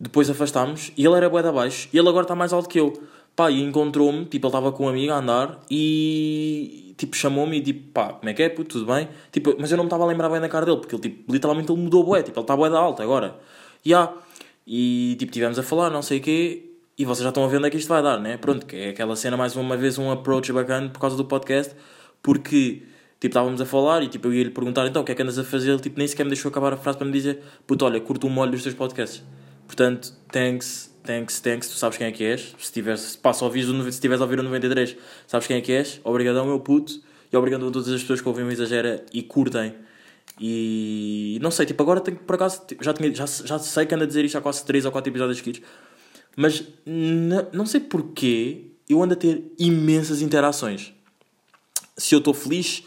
Depois 0.00 0.30
afastámos 0.30 0.92
e 0.96 1.04
ele 1.04 1.16
era 1.16 1.28
bué 1.28 1.42
de 1.42 1.48
abaixo 1.48 1.88
e 1.92 1.98
ele 1.98 2.08
agora 2.08 2.22
está 2.22 2.34
mais 2.34 2.52
alto 2.52 2.68
que 2.68 2.78
eu. 2.78 2.92
Pá, 3.34 3.50
e 3.50 3.62
encontrou-me, 3.62 4.24
tipo, 4.24 4.46
ele 4.46 4.50
estava 4.50 4.72
com 4.72 4.86
um 4.86 4.88
amigo 4.88 5.12
a 5.12 5.18
andar 5.18 5.60
e, 5.70 6.92
tipo, 6.98 7.16
chamou-me 7.16 7.58
e, 7.58 7.62
tipo, 7.62 7.92
pá, 7.92 8.12
como 8.14 8.28
é 8.28 8.34
que 8.34 8.42
é, 8.42 8.48
puto, 8.48 8.80
tudo 8.80 8.92
bem? 8.92 9.08
Tipo, 9.30 9.54
mas 9.58 9.70
eu 9.70 9.76
não 9.76 9.84
me 9.84 9.88
estava 9.88 10.02
a 10.02 10.06
lembrar 10.08 10.28
bem 10.28 10.40
da 10.40 10.48
cara 10.48 10.66
dele, 10.66 10.78
porque 10.78 10.94
ele, 10.94 11.02
tipo, 11.02 11.32
literalmente 11.32 11.70
ele 11.70 11.80
mudou 11.80 12.02
bué, 12.02 12.22
tipo, 12.22 12.36
ele 12.38 12.42
está 12.42 12.56
bué 12.56 12.68
da 12.68 12.78
alta 12.80 13.02
agora. 13.04 13.38
Yeah. 13.86 14.12
E, 14.66 15.16
tipo, 15.20 15.30
tivemos 15.30 15.56
a 15.56 15.62
falar, 15.62 15.88
não 15.88 16.02
sei 16.02 16.18
o 16.18 16.20
quê, 16.20 16.68
e 16.98 17.04
vocês 17.04 17.22
já 17.22 17.28
estão 17.28 17.44
a 17.44 17.48
ver 17.48 17.58
onde 17.58 17.68
é 17.68 17.70
que 17.70 17.76
isto 17.76 17.88
vai 17.88 18.02
dar, 18.02 18.18
né? 18.18 18.36
Pronto, 18.36 18.66
que 18.66 18.74
é 18.74 18.88
aquela 18.90 19.14
cena, 19.14 19.36
mais 19.36 19.54
uma 19.54 19.76
vez, 19.76 19.98
um 19.98 20.10
approach 20.10 20.52
bacana 20.52 20.88
por 20.88 20.98
causa 20.98 21.16
do 21.16 21.24
podcast, 21.24 21.74
porque, 22.20 22.82
tipo, 23.20 23.26
estávamos 23.28 23.60
a 23.60 23.66
falar 23.66 24.02
e, 24.02 24.08
tipo, 24.08 24.26
eu 24.26 24.34
ia-lhe 24.34 24.50
perguntar, 24.50 24.84
então, 24.88 25.02
o 25.02 25.04
que 25.04 25.12
é 25.12 25.14
que 25.14 25.22
andas 25.22 25.38
a 25.38 25.44
fazer? 25.44 25.70
Ele, 25.70 25.80
tipo, 25.80 25.96
nem 25.96 26.08
sequer 26.08 26.24
me 26.24 26.30
deixou 26.30 26.48
acabar 26.48 26.72
a 26.72 26.76
frase 26.76 26.98
para 26.98 27.06
me 27.06 27.12
dizer, 27.12 27.40
puto, 27.68 27.84
olha, 27.84 28.00
curto 28.00 28.26
um 28.26 28.30
molho 28.30 28.50
dos 28.50 28.64
teus 28.64 28.74
podcasts. 28.74 29.22
Portanto, 29.68 30.14
thanks, 30.32 30.92
thanks, 31.04 31.40
thanks, 31.40 31.68
tu 31.68 31.74
sabes 31.74 31.98
quem 31.98 32.06
é 32.06 32.10
que 32.10 32.24
és. 32.24 32.54
Se, 32.58 32.72
tiveres, 32.72 33.20
a 33.22 33.44
ouvir, 33.44 33.64
se 33.64 33.88
estiveres 33.90 34.20
a 34.20 34.24
ouvir 34.24 34.40
o 34.40 34.42
93, 34.42 34.96
sabes 35.26 35.46
quem 35.46 35.58
é 35.58 35.60
que 35.60 35.70
és. 35.70 36.00
Obrigadão, 36.02 36.46
meu 36.46 36.58
puto. 36.58 37.00
E 37.30 37.36
obrigado 37.36 37.68
a 37.68 37.70
todas 37.70 37.92
as 37.92 38.00
pessoas 38.00 38.22
que 38.22 38.28
ouvem 38.28 38.46
o 38.46 38.50
Exagera 38.50 39.04
e 39.12 39.22
curtem. 39.22 39.74
E 40.40 41.38
não 41.42 41.50
sei, 41.50 41.66
tipo, 41.66 41.82
agora 41.82 42.00
tenho, 42.00 42.16
por 42.16 42.36
acaso, 42.36 42.62
tipo, 42.66 42.82
já, 42.82 42.94
tinha, 42.94 43.14
já, 43.14 43.26
já 43.26 43.58
sei 43.58 43.84
que 43.84 43.94
ando 43.94 44.04
a 44.04 44.06
dizer 44.06 44.24
isto 44.24 44.38
há 44.38 44.40
quase 44.40 44.64
3 44.64 44.86
ou 44.86 44.92
4 44.92 45.12
episódios 45.12 45.38
seguidos. 45.38 45.60
Mas 46.34 46.64
não 47.52 47.66
sei 47.66 47.80
porquê 47.80 48.70
eu 48.88 49.02
ando 49.02 49.12
a 49.12 49.16
ter 49.16 49.52
imensas 49.58 50.22
interações. 50.22 50.94
Se 51.96 52.14
eu 52.14 52.20
estou 52.20 52.32
feliz, 52.32 52.84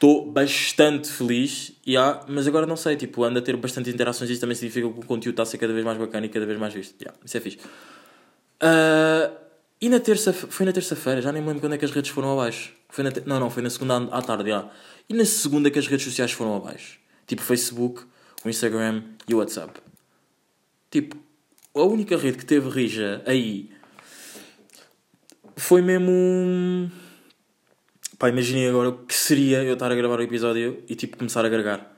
Estou 0.00 0.24
bastante 0.24 1.10
feliz, 1.10 1.72
yeah, 1.86 2.24
mas 2.26 2.48
agora 2.48 2.64
não 2.64 2.74
sei, 2.74 2.96
tipo, 2.96 3.22
ando 3.22 3.38
a 3.38 3.42
ter 3.42 3.54
bastante 3.58 3.90
interações 3.90 4.30
e 4.30 4.32
isso 4.32 4.40
também 4.40 4.56
significa 4.56 4.88
que 4.88 4.98
o 4.98 5.04
conteúdo 5.04 5.34
está 5.34 5.42
a 5.42 5.46
ser 5.46 5.58
cada 5.58 5.74
vez 5.74 5.84
mais 5.84 5.98
bacana 5.98 6.24
e 6.24 6.30
cada 6.30 6.46
vez 6.46 6.58
mais 6.58 6.72
visto. 6.72 6.98
Yeah, 6.98 7.20
isso 7.22 7.36
é 7.36 7.40
fixe. 7.40 7.58
Uh, 7.58 9.30
e 9.78 9.90
na 9.90 10.00
terça, 10.00 10.32
foi 10.32 10.64
na 10.64 10.72
terça-feira, 10.72 11.20
já 11.20 11.30
nem 11.30 11.42
me 11.42 11.48
lembro 11.48 11.60
quando 11.60 11.74
é 11.74 11.76
que 11.76 11.84
as 11.84 11.90
redes 11.90 12.10
foram 12.10 12.32
abaixo. 12.32 12.72
Foi 12.88 13.04
na, 13.04 13.10
não, 13.26 13.38
não, 13.38 13.50
foi 13.50 13.62
na 13.62 13.68
segunda 13.68 13.98
à 14.10 14.22
tarde, 14.22 14.48
yeah. 14.48 14.70
E 15.06 15.12
na 15.12 15.26
segunda 15.26 15.70
que 15.70 15.78
as 15.78 15.86
redes 15.86 16.06
sociais 16.06 16.32
foram 16.32 16.56
abaixo. 16.56 16.98
Tipo, 17.26 17.42
Facebook, 17.42 18.04
o 18.42 18.48
Instagram 18.48 19.02
e 19.28 19.34
o 19.34 19.36
WhatsApp. 19.36 19.82
Tipo, 20.90 21.14
a 21.74 21.82
única 21.82 22.16
rede 22.16 22.38
que 22.38 22.46
teve 22.46 22.70
rija 22.70 23.22
aí 23.26 23.68
foi 25.56 25.82
mesmo. 25.82 26.90
Pá, 28.20 28.28
imaginei 28.28 28.68
agora 28.68 28.90
o 28.90 28.98
que 29.06 29.14
seria 29.14 29.64
eu 29.64 29.72
estar 29.72 29.90
a 29.90 29.94
gravar 29.94 30.18
o 30.18 30.22
episódio 30.22 30.84
e 30.86 30.94
tipo 30.94 31.16
começar 31.16 31.42
a 31.42 31.46
agregar. 31.46 31.90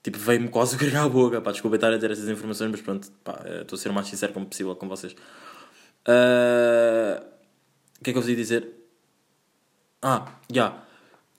Tipo, 0.00 0.18
veio-me 0.18 0.48
quase 0.48 0.76
a 0.76 0.78
gregar 0.78 1.04
a 1.04 1.08
boca. 1.08 1.40
Pá, 1.40 1.50
desculpa 1.50 1.74
estar 1.74 1.92
a 1.92 1.96
dizer 1.96 2.12
essas 2.12 2.28
informações, 2.28 2.70
mas 2.70 2.80
pronto, 2.80 3.10
pá, 3.24 3.42
estou 3.60 3.76
a 3.76 3.80
ser 3.80 3.88
o 3.88 3.92
mais 3.92 4.06
sincero 4.06 4.32
como 4.32 4.46
possível 4.46 4.76
com 4.76 4.88
vocês. 4.88 5.14
Uh... 6.06 7.24
O 8.00 8.04
que 8.04 8.10
é 8.10 8.12
que 8.12 8.16
eu 8.16 8.22
vos 8.22 8.28
ia 8.30 8.36
dizer? 8.36 8.68
Ah, 10.00 10.28
já. 10.48 10.84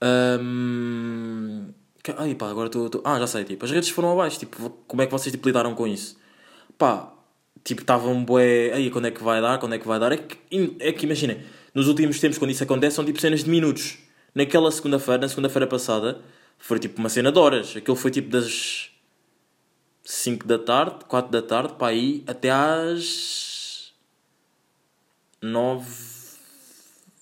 Yeah. 0.03 0.38
Um... 0.41 1.70
Ai 2.17 2.36
pá, 2.36 2.50
agora 2.50 2.67
estou. 2.67 3.01
Ah, 3.06 3.17
já 3.20 3.27
sei, 3.27 3.46
tipo, 3.46 3.63
as 3.63 3.72
redes 3.72 3.88
foram 3.88 4.12
abaixo. 4.12 4.38
Tipo, 4.38 4.70
como 4.86 5.01
é 5.01 5.06
que 5.06 5.13
vocês 5.13 5.32
tipo, 5.32 5.48
lidaram 5.48 5.74
com 5.74 5.88
isso? 5.88 6.20
Pá, 6.77 7.13
tipo, 7.63 7.82
estavam 7.82 8.22
bué. 8.25 8.74
Aí, 8.74 8.91
quando 8.91 9.08
é 9.08 9.12
que 9.12 9.24
vai 9.24 9.41
dar? 9.41 9.60
Quando 9.60 9.75
é 9.75 9.79
que 9.79 9.88
vai 9.88 9.98
dar? 9.98 10.12
É 10.12 10.17
que, 10.17 10.38
é 10.82 10.91
que 10.91 11.06
imaginem 11.06 11.41
nos 11.78 11.88
últimos 11.88 12.20
tempos, 12.20 12.40
quando 12.40 12.50
isso 12.50 12.64
acontece, 12.64 12.96
são 12.96 13.06
tipo 13.06 13.22
cenas 13.22 13.44
de 13.44 13.50
minutos. 13.52 14.00
Naquela 14.34 14.72
segunda-feira, 14.72 15.22
na 15.22 15.30
segunda-feira 15.30 15.68
passada, 15.68 16.20
foi 16.58 16.80
tipo 16.80 16.98
uma 16.98 17.08
cena 17.08 17.32
de 17.32 17.38
horas. 17.38 17.78
Aquilo 17.78 17.96
foi 17.96 18.10
tipo 18.10 18.32
das 18.32 18.90
5 20.04 20.48
da 20.48 20.58
tarde, 20.58 21.06
4 21.08 21.32
da 21.32 21.40
tarde, 21.40 21.76
para 21.76 21.90
aí, 21.90 22.24
até 22.26 22.50
às 22.50 23.94
9. 25.40 25.88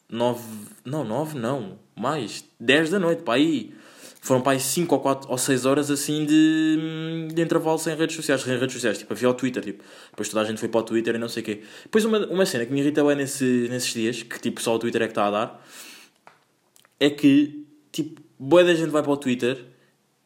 9. 0.07 0.41
Não, 0.85 1.03
9 1.03 1.37
não. 1.37 1.77
Mais. 1.93 2.45
10 2.57 2.91
da 2.91 2.99
noite, 2.99 3.23
para 3.23 3.33
aí. 3.33 3.75
Foram 4.25 4.41
para 4.41 4.53
aí 4.53 4.59
5 4.59 4.95
ou 4.95 5.01
4 5.01 5.29
ou 5.29 5.37
6 5.37 5.67
horas 5.67 5.91
assim 5.91 6.25
de, 6.25 7.27
de 7.31 7.43
intervalo 7.43 7.77
sem 7.77 7.95
redes 7.95 8.15
sociais. 8.15 8.41
Sem 8.41 8.57
redes 8.57 8.73
sociais, 8.73 8.97
tipo, 8.97 9.13
havia 9.13 9.29
o 9.29 9.35
Twitter, 9.35 9.63
tipo. 9.63 9.83
Depois 10.09 10.27
toda 10.27 10.41
a 10.41 10.45
gente 10.45 10.59
foi 10.59 10.67
para 10.67 10.79
o 10.79 10.83
Twitter 10.83 11.13
e 11.13 11.19
não 11.19 11.29
sei 11.29 11.43
o 11.43 11.45
quê. 11.45 11.61
Depois 11.83 12.03
uma, 12.05 12.17
uma 12.25 12.43
cena 12.43 12.65
que 12.65 12.73
me 12.73 12.79
irrita 12.79 13.03
bem 13.03 13.17
nesse, 13.17 13.67
nesses 13.69 13.93
dias, 13.93 14.23
que 14.23 14.39
tipo 14.39 14.59
só 14.63 14.73
o 14.73 14.79
Twitter 14.79 15.03
é 15.03 15.05
que 15.05 15.11
está 15.11 15.27
a 15.27 15.29
dar, 15.29 15.65
é 16.99 17.07
que, 17.07 17.67
tipo, 17.91 18.19
boa 18.39 18.63
da 18.63 18.73
gente 18.73 18.89
vai 18.89 19.03
para 19.03 19.11
o 19.11 19.17
Twitter, 19.17 19.63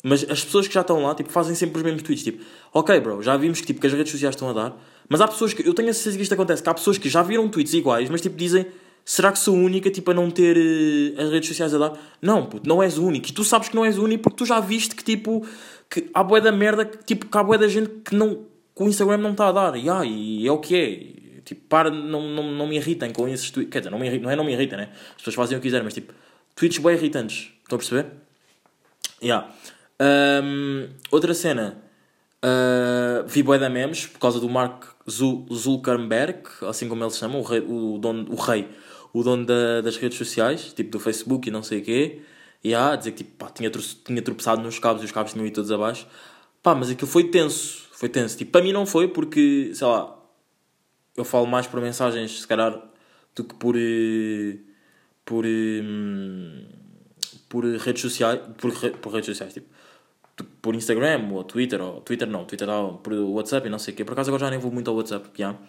mas 0.02 0.24
as 0.30 0.46
pessoas 0.46 0.66
que 0.66 0.74
já 0.74 0.80
estão 0.80 1.04
lá, 1.04 1.14
tipo, 1.14 1.30
fazem 1.30 1.54
sempre 1.54 1.80
os 1.80 1.84
mesmos 1.84 2.02
tweets. 2.02 2.24
Tipo, 2.24 2.42
ok, 2.74 2.98
bro, 3.02 3.22
já 3.22 3.36
vimos 3.36 3.60
que, 3.60 3.68
tipo, 3.68 3.82
que 3.82 3.88
as 3.88 3.92
redes 3.92 4.14
sociais 4.14 4.34
estão 4.34 4.50
a 4.50 4.54
dar, 4.54 4.82
mas 5.10 5.20
há 5.20 5.28
pessoas 5.28 5.54
que, 5.54 5.68
eu 5.68 5.74
tenho 5.74 5.90
a 5.90 5.94
certeza 5.94 6.16
que 6.16 6.24
isto 6.24 6.34
acontece, 6.34 6.64
que 6.64 6.70
há 6.70 6.74
pessoas 6.74 6.98
que 6.98 7.10
já 7.10 7.22
viram 7.22 7.50
tweets 7.50 7.74
iguais, 7.74 8.10
mas 8.10 8.22
tipo, 8.22 8.38
dizem 8.38 8.66
será 9.10 9.32
que 9.32 9.40
sou 9.40 9.56
única 9.56 9.90
tipo, 9.90 10.12
a 10.12 10.14
não 10.14 10.30
ter 10.30 10.56
uh, 10.56 11.22
as 11.22 11.32
redes 11.32 11.50
sociais 11.50 11.74
a 11.74 11.80
dar? 11.80 11.94
Não, 12.22 12.46
puto, 12.46 12.70
não 12.70 12.82
és 12.84 13.00
o 13.00 13.04
único. 13.04 13.28
E 13.28 13.34
tu 13.34 13.44
sabes 13.44 13.68
que 13.68 13.76
não 13.76 13.84
és 13.84 13.98
o 13.98 14.04
único 14.04 14.22
porque 14.22 14.38
tu 14.38 14.46
já 14.46 14.60
viste 14.60 14.96
que 14.96 15.04
tipo 15.04 15.44
que 15.90 16.12
há 16.14 16.24
boé 16.24 16.40
da 16.40 16.52
merda, 16.52 16.86
que, 16.86 17.04
tipo, 17.04 17.26
que 17.26 17.36
há 17.36 17.44
boé 17.44 17.58
da 17.58 17.68
gente 17.68 17.90
que, 18.06 18.14
não, 18.14 18.36
que 18.36 18.84
o 18.84 18.88
Instagram 18.88 19.18
não 19.18 19.32
está 19.32 19.48
a 19.48 19.52
dar. 19.52 19.76
E, 19.76 19.90
ah, 19.90 20.06
e 20.06 20.48
é 20.48 20.52
o 20.52 20.60
que 20.60 20.76
é. 20.76 21.42
Tipo, 21.42 21.62
para, 21.68 21.90
não, 21.90 22.22
não, 22.22 22.52
não 22.52 22.68
me 22.68 22.76
irritem 22.76 23.12
com 23.12 23.28
esses 23.28 23.50
tweets. 23.50 23.72
Quer 23.72 23.80
dizer, 23.80 23.90
não, 23.90 23.98
me 23.98 24.06
irritem, 24.06 24.26
não 24.26 24.30
é 24.30 24.36
não 24.36 24.44
me 24.44 24.54
irritem, 24.54 24.78
né? 24.78 24.90
As 25.10 25.16
pessoas 25.16 25.36
fazem 25.36 25.58
o 25.58 25.60
que 25.60 25.68
quiserem, 25.68 25.84
mas 25.84 25.96
tipo, 25.96 26.14
tweets 26.56 26.78
bem 26.78 26.94
irritantes. 26.94 27.52
Estão 27.64 27.78
a 27.78 27.80
perceber? 27.80 28.06
Yeah. 29.24 29.50
Um, 30.00 30.88
outra 31.10 31.34
cena. 31.34 31.82
Uh, 32.46 33.28
vi 33.28 33.42
bué 33.42 33.58
da 33.58 33.70
memes 33.70 34.06
por 34.06 34.20
causa 34.20 34.40
do 34.40 34.48
Mark 34.48 34.86
Zuckerberg, 35.10 36.44
assim 36.70 36.88
como 36.88 37.04
ele 37.04 37.12
se 37.12 37.18
chama, 37.18 37.38
o 37.38 37.42
rei, 37.42 37.60
o, 37.60 37.98
dono, 37.98 38.28
o 38.32 38.36
rei 38.36 38.70
o 39.14 39.24
dono 39.24 39.46
da, 39.46 39.82
das 39.82 39.98
redes 39.98 40.18
sociais, 40.18 40.74
tipo 40.74 40.92
do 40.92 41.00
Facebook 41.00 41.48
e 41.48 41.52
não 41.52 41.64
sei 41.64 41.80
o 41.80 41.84
quê, 41.84 42.22
e 42.64 42.76
a 42.76 42.96
dizer 42.96 43.12
que 43.12 43.24
tipo, 43.24 43.38
pá, 43.38 43.50
tinha, 43.50 43.70
tinha 43.70 44.22
tropeçado 44.22 44.62
nos 44.62 44.80
cabos 44.80 45.02
e 45.02 45.06
os 45.06 45.12
cabos 45.12 45.34
tinham 45.34 45.46
ido 45.46 45.56
todos 45.56 45.72
abaixo. 45.72 46.08
Pá, 46.62 46.76
mas 46.76 46.90
aquilo 46.90 47.10
foi 47.10 47.26
tenso, 47.26 47.88
foi 47.94 48.10
tenso. 48.10 48.38
Tipo, 48.38 48.52
para 48.52 48.62
mim 48.62 48.74
não 48.74 48.86
foi 48.86 49.08
porque, 49.08 49.72
sei 49.74 49.88
lá, 49.88 50.16
eu 51.16 51.24
falo 51.26 51.48
mais 51.48 51.68
por 51.68 51.82
mensagens, 51.82 52.42
se 52.42 52.48
calhar, 52.48 52.80
do 53.36 53.44
que 53.44 53.56
por. 53.56 53.76
Eh, 53.78 54.58
por. 55.26 55.46
Eh, 55.46 55.82
por 57.48 57.66
redes 57.66 58.02
sociais. 58.02 58.40
Por, 58.58 58.72
por 59.00 59.14
redes 59.14 59.28
sociais, 59.28 59.54
tipo. 59.54 59.68
Por 60.62 60.76
Instagram 60.76 61.30
ou 61.34 61.44
Twitter, 61.44 61.82
ou 61.82 62.02
Twitter 62.02 62.28
não, 62.28 62.46
Twitter 62.46 62.66
não, 62.68 62.98
por 62.98 63.14
WhatsApp 63.14 63.68
e 63.68 63.70
não 63.70 63.80
sei 63.80 63.94
o 63.94 63.98
quê. 63.98 64.06
Por 64.06 64.14
acaso 64.14 64.30
agora 64.30 64.46
já 64.46 64.50
nem 64.50 64.60
vou 64.60 64.72
muito 64.72 64.90
ao 64.90 64.96
WhatsApp, 64.96 65.30
já. 65.34 65.50
Yeah. 65.50 65.60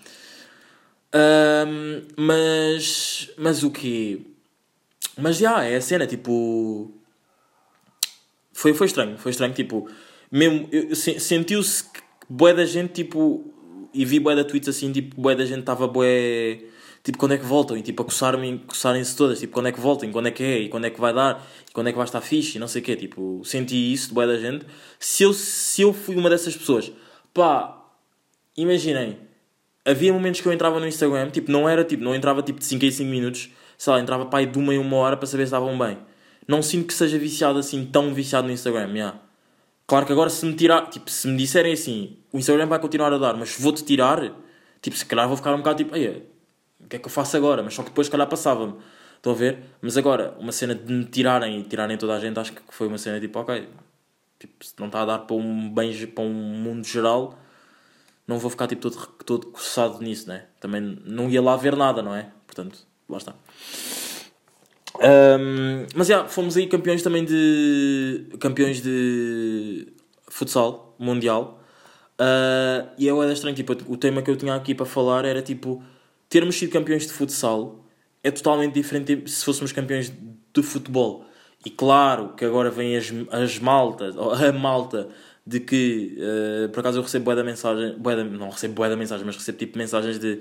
Um, 1.14 2.02
mas. 2.16 3.30
Mas 3.36 3.62
o 3.62 3.70
quê? 3.70 4.20
Mas 5.16 5.36
já, 5.36 5.60
yeah, 5.60 5.74
é 5.74 5.76
a 5.76 5.80
cena, 5.80 6.06
tipo. 6.06 6.92
Foi, 8.52 8.74
foi 8.74 8.86
estranho, 8.86 9.18
foi 9.18 9.30
estranho, 9.30 9.52
tipo. 9.52 9.88
Mesmo. 10.30 10.68
Sentiu-se 10.94 11.84
que 11.84 12.00
boé 12.28 12.54
da 12.54 12.64
gente, 12.64 12.92
tipo. 12.92 13.44
E 13.92 14.04
vi 14.04 14.20
boé 14.20 14.36
da 14.36 14.44
tweets 14.44 14.68
assim, 14.68 14.92
tipo, 14.92 15.20
boé 15.20 15.34
da 15.34 15.44
gente 15.44 15.60
estava 15.60 15.88
boé. 15.88 16.60
Tipo, 17.02 17.18
quando 17.18 17.32
é 17.32 17.38
que 17.38 17.44
voltam? 17.44 17.76
E 17.76 17.82
tipo, 17.82 18.02
a 18.02 18.04
coçarem-se 18.04 18.64
coçarem 18.64 19.02
todas, 19.16 19.40
tipo, 19.40 19.54
quando 19.54 19.66
é 19.66 19.72
que 19.72 19.80
voltam? 19.80 20.12
Quando 20.12 20.28
é 20.28 20.30
que 20.30 20.42
é? 20.42 20.58
E 20.60 20.68
quando 20.68 20.84
é 20.84 20.90
que 20.90 21.00
vai 21.00 21.14
dar? 21.14 21.44
E 21.68 21.72
quando 21.72 21.88
é 21.88 21.92
que 21.92 21.96
vai 21.96 22.04
estar 22.04 22.20
fixe? 22.20 22.56
E 22.58 22.60
não 22.60 22.68
sei 22.68 22.82
o 22.82 22.84
quê, 22.84 22.94
tipo, 22.94 23.42
senti 23.44 23.92
isso 23.92 24.08
de 24.08 24.14
boé 24.14 24.26
da 24.26 24.36
gente. 24.38 24.66
Se 24.98 25.22
eu, 25.22 25.32
se 25.32 25.82
eu 25.82 25.92
fui 25.94 26.14
uma 26.14 26.28
dessas 26.28 26.54
pessoas, 26.56 26.92
pá, 27.32 27.82
imaginem 28.56 29.29
havia 29.84 30.12
momentos 30.12 30.40
que 30.40 30.48
eu 30.48 30.52
entrava 30.52 30.78
no 30.78 30.86
Instagram, 30.86 31.30
tipo, 31.30 31.50
não 31.50 31.68
era 31.68 31.84
tipo, 31.84 32.02
não 32.02 32.14
entrava 32.14 32.42
tipo 32.42 32.58
de 32.58 32.64
5 32.64 32.84
em 32.84 32.90
5 32.90 33.10
minutos, 33.10 33.50
sei 33.78 33.92
lá, 33.92 34.00
entrava 34.00 34.28
aí 34.32 34.46
de 34.46 34.58
uma 34.58 34.74
em 34.74 34.78
uma 34.78 34.96
hora 34.96 35.16
para 35.16 35.26
saber 35.26 35.44
se 35.44 35.48
estavam 35.48 35.78
bem. 35.78 35.98
Não 36.46 36.62
sinto 36.62 36.86
que 36.86 36.94
seja 36.94 37.18
viciado 37.18 37.58
assim, 37.58 37.84
tão 37.86 38.12
viciado 38.12 38.46
no 38.46 38.52
Instagram, 38.52 38.92
yeah. 38.92 39.18
Claro 39.86 40.06
que 40.06 40.12
agora 40.12 40.30
se 40.30 40.44
me 40.46 40.54
tirar, 40.54 40.88
tipo, 40.88 41.10
se 41.10 41.26
me 41.26 41.36
disserem 41.36 41.72
assim, 41.72 42.16
o 42.32 42.38
Instagram 42.38 42.66
vai 42.66 42.78
continuar 42.78 43.12
a 43.12 43.18
dar, 43.18 43.36
mas 43.36 43.56
vou-te 43.58 43.84
tirar, 43.84 44.32
tipo, 44.80 44.96
se 44.96 45.04
calhar 45.04 45.26
vou 45.26 45.36
ficar 45.36 45.52
um 45.54 45.58
bocado 45.58 45.78
tipo, 45.78 45.96
ei, 45.96 46.28
o 46.78 46.88
que 46.88 46.96
é 46.96 46.98
que 46.98 47.06
eu 47.06 47.10
faço 47.10 47.36
agora? 47.36 47.62
Mas 47.62 47.74
só 47.74 47.82
que 47.82 47.90
depois, 47.90 48.06
se 48.06 48.10
calhar, 48.10 48.28
passava-me. 48.28 48.74
Estão 49.16 49.32
a 49.32 49.36
ver? 49.36 49.58
Mas 49.82 49.96
agora, 49.96 50.34
uma 50.38 50.52
cena 50.52 50.74
de 50.74 50.90
me 50.90 51.04
tirarem 51.04 51.60
e 51.60 51.62
tirarem 51.64 51.98
toda 51.98 52.14
a 52.14 52.20
gente, 52.20 52.38
acho 52.38 52.52
que 52.52 52.62
foi 52.70 52.86
uma 52.86 52.96
cena 52.96 53.20
tipo, 53.20 53.38
ok, 53.38 53.68
tipo, 54.38 54.64
se 54.64 54.74
não 54.78 54.86
está 54.86 55.02
a 55.02 55.04
dar 55.04 55.18
para 55.18 55.36
um, 55.36 55.68
bem, 55.68 55.94
para 56.06 56.24
um 56.24 56.32
mundo 56.32 56.86
geral, 56.86 57.38
não 58.30 58.38
vou 58.38 58.48
ficar 58.48 58.68
tipo 58.68 58.80
todo, 58.80 58.96
todo 59.26 59.46
coçado 59.48 60.00
nisso, 60.00 60.28
né? 60.28 60.44
Também 60.60 60.80
não 61.04 61.28
ia 61.28 61.42
lá 61.42 61.56
ver 61.56 61.76
nada, 61.76 62.00
não 62.00 62.14
é? 62.14 62.30
Portanto, 62.46 62.86
lá 63.08 63.18
está. 63.18 63.34
Um, 64.94 65.86
mas 65.96 66.06
já, 66.06 66.28
fomos 66.28 66.56
aí 66.56 66.68
campeões 66.68 67.02
também 67.02 67.24
de. 67.24 68.28
campeões 68.38 68.80
de 68.80 69.92
futsal 70.28 70.94
mundial. 70.98 71.60
Uh, 72.20 72.88
e 72.96 73.08
é 73.08 73.12
o 73.12 73.22
estranho, 73.32 73.56
tipo, 73.56 73.72
o 73.88 73.96
tema 73.96 74.22
que 74.22 74.30
eu 74.30 74.36
tinha 74.36 74.54
aqui 74.54 74.76
para 74.76 74.86
falar 74.86 75.24
era 75.24 75.42
tipo: 75.42 75.82
termos 76.28 76.54
sido 76.54 76.70
campeões 76.70 77.06
de 77.06 77.12
futsal 77.12 77.84
é 78.22 78.30
totalmente 78.30 78.74
diferente 78.74 79.28
se 79.28 79.44
fôssemos 79.44 79.72
campeões 79.72 80.12
de 80.54 80.62
futebol. 80.62 81.24
E 81.66 81.70
claro 81.70 82.34
que 82.36 82.44
agora 82.44 82.70
vêm 82.70 82.96
as, 82.96 83.12
as 83.32 83.58
maltas, 83.58 84.14
a 84.16 84.52
malta 84.52 85.08
de 85.46 85.60
que, 85.60 86.16
uh, 86.18 86.68
por 86.68 86.80
acaso 86.80 86.98
eu 86.98 87.02
recebo 87.02 87.24
bué 87.24 87.34
da 87.34 87.44
mensagem, 87.44 87.96
bué 87.98 88.16
da, 88.16 88.24
não 88.24 88.50
recebo 88.50 88.74
bué 88.74 88.88
da 88.88 88.96
mensagem, 88.96 89.24
mas 89.24 89.36
recebo 89.36 89.58
tipo 89.58 89.78
mensagens 89.78 90.18
de 90.18 90.40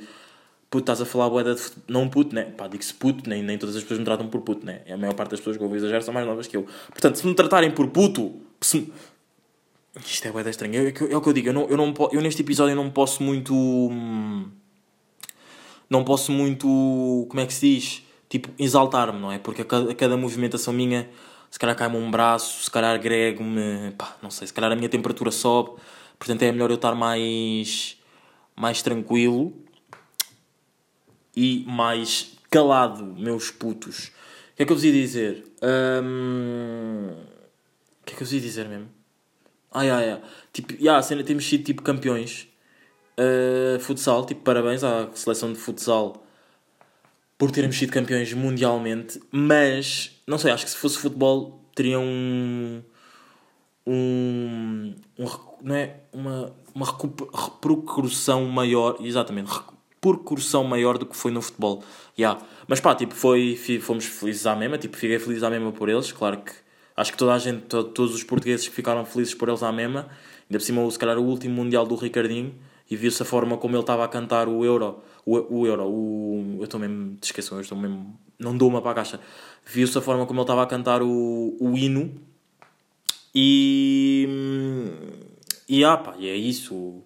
puto, 0.70 0.84
estás 0.84 1.02
a 1.02 1.06
falar 1.06 1.30
bué 1.30 1.44
da, 1.44 1.56
não 1.88 2.08
puto, 2.10 2.36
né? 2.36 2.44
Pá, 2.44 2.68
digo-se 2.68 2.94
puto, 2.94 3.28
nem, 3.30 3.42
nem 3.42 3.58
todas 3.58 3.76
as 3.76 3.82
pessoas 3.82 4.00
me 4.00 4.06
tratam 4.06 4.28
por 4.28 4.42
puto, 4.42 4.66
né? 4.66 4.82
A 4.90 4.98
maior 4.98 5.14
parte 5.14 5.32
das 5.32 5.40
pessoas 5.40 5.58
que 5.58 5.64
eu 5.64 5.68
vou 5.68 5.78
exagerar 5.78 6.04
são 6.04 6.14
mais 6.14 6.28
novas 6.28 6.48
que 6.48 6.56
eu. 6.56 6.66
Portanto, 6.90 7.16
se 7.16 7.26
me 7.26 7.34
tratarem 7.34 7.72
por 7.72 7.88
puto, 7.88 8.34
se... 8.62 8.92
isto 10.06 10.28
é 10.28 10.32
bué 10.32 10.44
da 10.44 10.50
estranho, 10.50 10.76
é, 10.76 10.90
é, 10.90 11.12
é, 11.12 11.18
o 11.18 11.22
que 11.22 11.30
eu 11.30 11.34
digo, 11.34 11.50
eu, 11.50 11.54
não, 11.54 11.68
eu, 11.70 11.78
não, 11.78 11.94
eu 12.12 12.22
neste 12.22 12.42
episódio 12.42 12.76
não 12.76 12.90
posso 12.92 13.24
muito, 13.24 13.54
não 15.90 16.04
posso 16.04 16.32
muito, 16.32 16.68
como 17.30 17.40
é 17.40 17.46
que 17.46 17.54
se 17.54 17.76
diz, 17.76 18.04
tipo, 18.28 18.50
exaltar-me, 18.60 19.20
não 19.20 19.32
é? 19.32 19.40
Porque 19.40 19.64
a 19.64 19.66
cada, 19.66 19.92
a 19.92 19.96
cada 19.96 20.18
movimentação 20.18 20.74
minha 20.74 21.10
se 21.50 21.58
calhar 21.58 21.76
cai-me 21.76 21.98
um 21.98 22.10
braço, 22.12 22.64
se 22.64 22.72
calhar 22.72 22.94
agrego-me, 22.94 23.92
pá, 23.98 24.18
não 24.22 24.30
sei, 24.30 24.48
se 24.48 24.54
calhar 24.54 24.72
a 24.72 24.76
minha 24.76 24.90
temperatura 24.90 25.32
sobe, 25.32 25.80
portanto 26.18 26.44
é 26.44 26.52
melhor 26.52 26.70
eu 26.70 26.76
estar 26.76 26.94
mais, 26.96 27.98
mais 28.56 28.82
tranquilo 28.82 29.54
e 31.36 31.64
mais 31.68 32.38
calado, 32.50 33.04
meus 33.04 33.52
putos. 33.52 34.08
O 34.54 34.56
que 34.56 34.64
é 34.64 34.66
que 34.66 34.72
eu 34.72 34.76
vos 34.76 34.84
ia 34.84 34.92
dizer? 34.92 35.46
Um... 35.64 37.12
O 38.02 38.06
que 38.06 38.14
é 38.14 38.18
que 38.18 38.24
eu 38.24 38.26
vos 38.26 38.34
ia 38.34 38.42
dizer 38.42 38.68
mesmo? 38.68 38.90
Ai, 39.72 39.90
ai, 39.90 40.12
ai. 40.12 40.22
Tipo, 40.52 40.74
yeah, 40.74 41.02
cena, 41.02 41.24
temos 41.24 41.48
sido 41.48 41.64
tipo 41.64 41.82
campeões. 41.82 42.48
Uh, 43.18 43.80
futsal, 43.80 44.26
tipo, 44.26 44.42
parabéns 44.42 44.84
à 44.84 45.10
seleção 45.14 45.52
de 45.52 45.60
futsal 45.60 46.26
por 47.38 47.52
termos 47.52 47.78
sido 47.78 47.92
campeões 47.92 48.34
mundialmente, 48.34 49.22
mas 49.32 50.19
não 50.30 50.38
sei, 50.38 50.52
acho 50.52 50.64
que 50.64 50.72
se 50.72 50.78
fosse 50.78 51.00
futebol 51.00 51.60
teria 51.74 52.00
um. 52.00 52.84
um, 53.86 54.94
um 55.18 55.26
não 55.62 55.76
é? 55.76 56.02
Uma, 56.14 56.54
uma 56.74 56.86
repercussão 56.86 58.46
maior. 58.46 58.98
Exatamente, 59.02 59.52
repercussão 60.04 60.64
maior 60.64 60.98
do 60.98 61.06
que 61.06 61.18
foi 61.18 61.32
no 61.32 61.42
futebol. 61.42 61.84
Yeah. 62.18 62.40
Mas 62.68 62.80
pá, 62.80 62.94
tipo, 62.94 63.16
foi, 63.16 63.60
fomos 63.82 64.06
felizes 64.06 64.46
à 64.46 64.56
mesma, 64.56 64.78
tipo, 64.78 64.96
fiquei 64.96 65.18
feliz 65.18 65.42
à 65.42 65.50
mesma 65.50 65.72
por 65.72 65.90
eles, 65.90 66.12
claro 66.12 66.38
que 66.38 66.52
acho 66.96 67.12
que 67.12 67.18
toda 67.18 67.34
a 67.34 67.40
gente, 67.40 67.62
todos 67.66 68.14
os 68.14 68.24
portugueses 68.24 68.68
que 68.68 68.76
ficaram 68.76 69.06
felizes 69.06 69.34
por 69.34 69.50
eles 69.50 69.64
à 69.64 69.72
mesma, 69.72 70.02
ainda 70.02 70.60
por 70.60 70.62
cima, 70.62 70.92
se 70.92 71.00
calhar, 71.00 71.18
o 71.18 71.24
último 71.24 71.56
Mundial 71.56 71.88
do 71.88 71.96
Ricardinho, 71.96 72.54
e 72.90 72.96
viu-se 72.96 73.22
a 73.22 73.26
forma 73.26 73.58
como 73.58 73.76
ele 73.76 73.82
estava 73.82 74.04
a 74.04 74.08
cantar 74.08 74.48
o 74.48 74.66
Euro, 74.66 75.04
o, 75.26 75.60
o 75.60 75.68
Euro, 75.68 75.86
o, 75.86 76.56
eu 76.60 76.64
estou 76.64 76.80
mesmo, 76.80 77.16
te 77.18 77.26
esqueçam, 77.26 77.58
eu 77.58 77.62
estou 77.62 77.78
mesmo, 77.78 78.20
não 78.38 78.58
dou 78.58 78.70
uma 78.70 78.82
para 78.82 78.92
a 78.92 78.96
caixa, 78.96 79.20
viu-se 79.66 79.98
a 79.98 80.02
forma 80.02 80.26
como 80.26 80.40
ele 80.40 80.44
estava 80.44 80.64
a 80.64 80.68
cantar 80.68 81.02
o, 81.02 81.58
o 81.60 81.78
hino, 81.78 82.14
e, 83.34 84.28
e 85.68 85.84
ah 85.84 85.98
pá, 85.98 86.16
e 86.18 86.28
é 86.28 86.36
isso, 86.36 87.04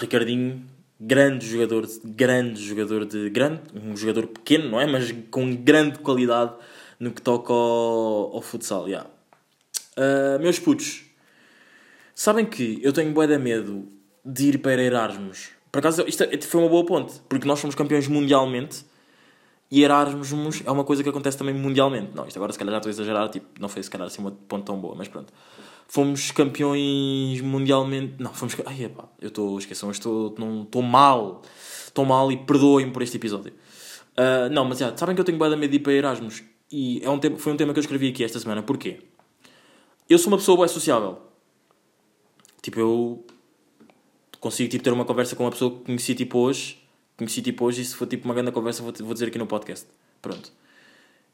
Ricardinho 0.00 0.64
grande 1.00 1.46
jogador, 1.46 1.86
grande 2.04 2.62
jogador 2.62 3.06
de 3.06 3.30
grande, 3.30 3.62
um 3.74 3.96
jogador 3.96 4.26
pequeno, 4.26 4.70
não 4.70 4.80
é? 4.80 4.86
Mas 4.86 5.14
com 5.30 5.54
grande 5.54 5.98
qualidade 6.00 6.52
no 6.98 7.12
que 7.12 7.22
toca 7.22 7.52
ao, 7.52 8.34
ao 8.34 8.42
futsal. 8.42 8.88
Yeah. 8.88 9.08
Uh, 9.96 10.40
meus 10.40 10.58
putos, 10.58 11.04
sabem 12.20 12.44
que 12.44 12.80
eu 12.82 12.92
tenho 12.92 13.12
bué 13.12 13.26
de 13.26 13.38
medo 13.38 13.86
de 14.24 14.48
ir 14.48 14.58
para 14.58 14.82
Erasmus. 14.82 15.50
Por 15.70 15.78
acaso, 15.78 16.04
isto 16.08 16.24
é, 16.24 16.40
foi 16.40 16.60
uma 16.60 16.68
boa 16.68 16.84
ponte, 16.84 17.20
porque 17.28 17.46
nós 17.46 17.60
somos 17.60 17.76
campeões 17.76 18.08
mundialmente 18.08 18.84
e 19.70 19.84
Erasmus 19.84 20.62
é 20.64 20.70
uma 20.70 20.82
coisa 20.82 21.02
que 21.02 21.08
acontece 21.08 21.38
também 21.38 21.54
mundialmente. 21.54 22.10
Não, 22.14 22.26
isto 22.26 22.36
agora 22.36 22.52
se 22.52 22.58
calhar 22.58 22.72
já 22.72 22.78
estou 22.78 22.90
a 22.90 22.92
exagerar, 22.92 23.28
tipo, 23.28 23.46
não 23.60 23.68
foi 23.68 23.82
se 23.82 23.90
calhar 23.90 24.08
assim 24.08 24.20
uma 24.20 24.32
ponte 24.32 24.64
tão 24.64 24.80
boa, 24.80 24.94
mas 24.96 25.06
pronto 25.06 25.32
fomos 25.88 26.30
campeões 26.30 27.40
mundialmente. 27.40 28.14
Não, 28.18 28.32
fomos. 28.32 28.54
Ai, 28.66 28.84
epá, 28.84 29.04
eu 29.20 29.28
estou. 29.28 29.58
Esqueçam, 29.58 29.90
estou, 29.90 30.34
estou 30.62 30.82
mal. 30.82 31.42
Estou 31.86 32.04
mal 32.04 32.30
e 32.30 32.36
perdoem-me 32.36 32.92
por 32.92 33.02
este 33.02 33.16
episódio. 33.16 33.52
Uh, 34.16 34.52
não, 34.52 34.64
mas 34.64 34.78
já, 34.78 34.94
sabem 34.96 35.14
que 35.14 35.20
eu 35.20 35.24
tenho 35.24 35.38
bué 35.38 35.48
de 35.48 35.56
medo 35.56 35.70
de 35.70 35.76
ir 35.76 35.80
para 35.80 35.92
Erasmus. 35.92 36.44
E 36.70 37.00
é 37.02 37.08
um 37.08 37.18
tema, 37.18 37.38
foi 37.38 37.52
um 37.52 37.56
tema 37.56 37.72
que 37.72 37.78
eu 37.78 37.82
escrevi 37.82 38.08
aqui 38.08 38.22
esta 38.22 38.38
semana. 38.38 38.62
Porquê? 38.62 39.00
Eu 40.08 40.18
sou 40.18 40.28
uma 40.28 40.36
pessoa 40.36 40.58
bué 40.58 40.68
sociável. 40.68 41.27
Tipo, 42.68 42.80
eu 42.80 43.26
consigo 44.38 44.68
tipo, 44.68 44.84
ter 44.84 44.92
uma 44.92 45.06
conversa 45.06 45.34
com 45.34 45.44
uma 45.44 45.50
pessoa 45.50 45.70
que 45.70 45.86
conheci 45.86 46.14
tipo 46.14 46.38
hoje. 46.38 46.78
Conheci 47.16 47.40
tipo 47.40 47.64
hoje 47.64 47.80
e 47.80 47.84
se 47.86 47.94
for 47.94 48.06
tipo 48.06 48.26
uma 48.26 48.34
grande 48.34 48.52
conversa 48.52 48.82
vou, 48.82 48.92
vou 49.00 49.14
dizer 49.14 49.28
aqui 49.28 49.38
no 49.38 49.46
podcast. 49.46 49.86
Pronto. 50.20 50.52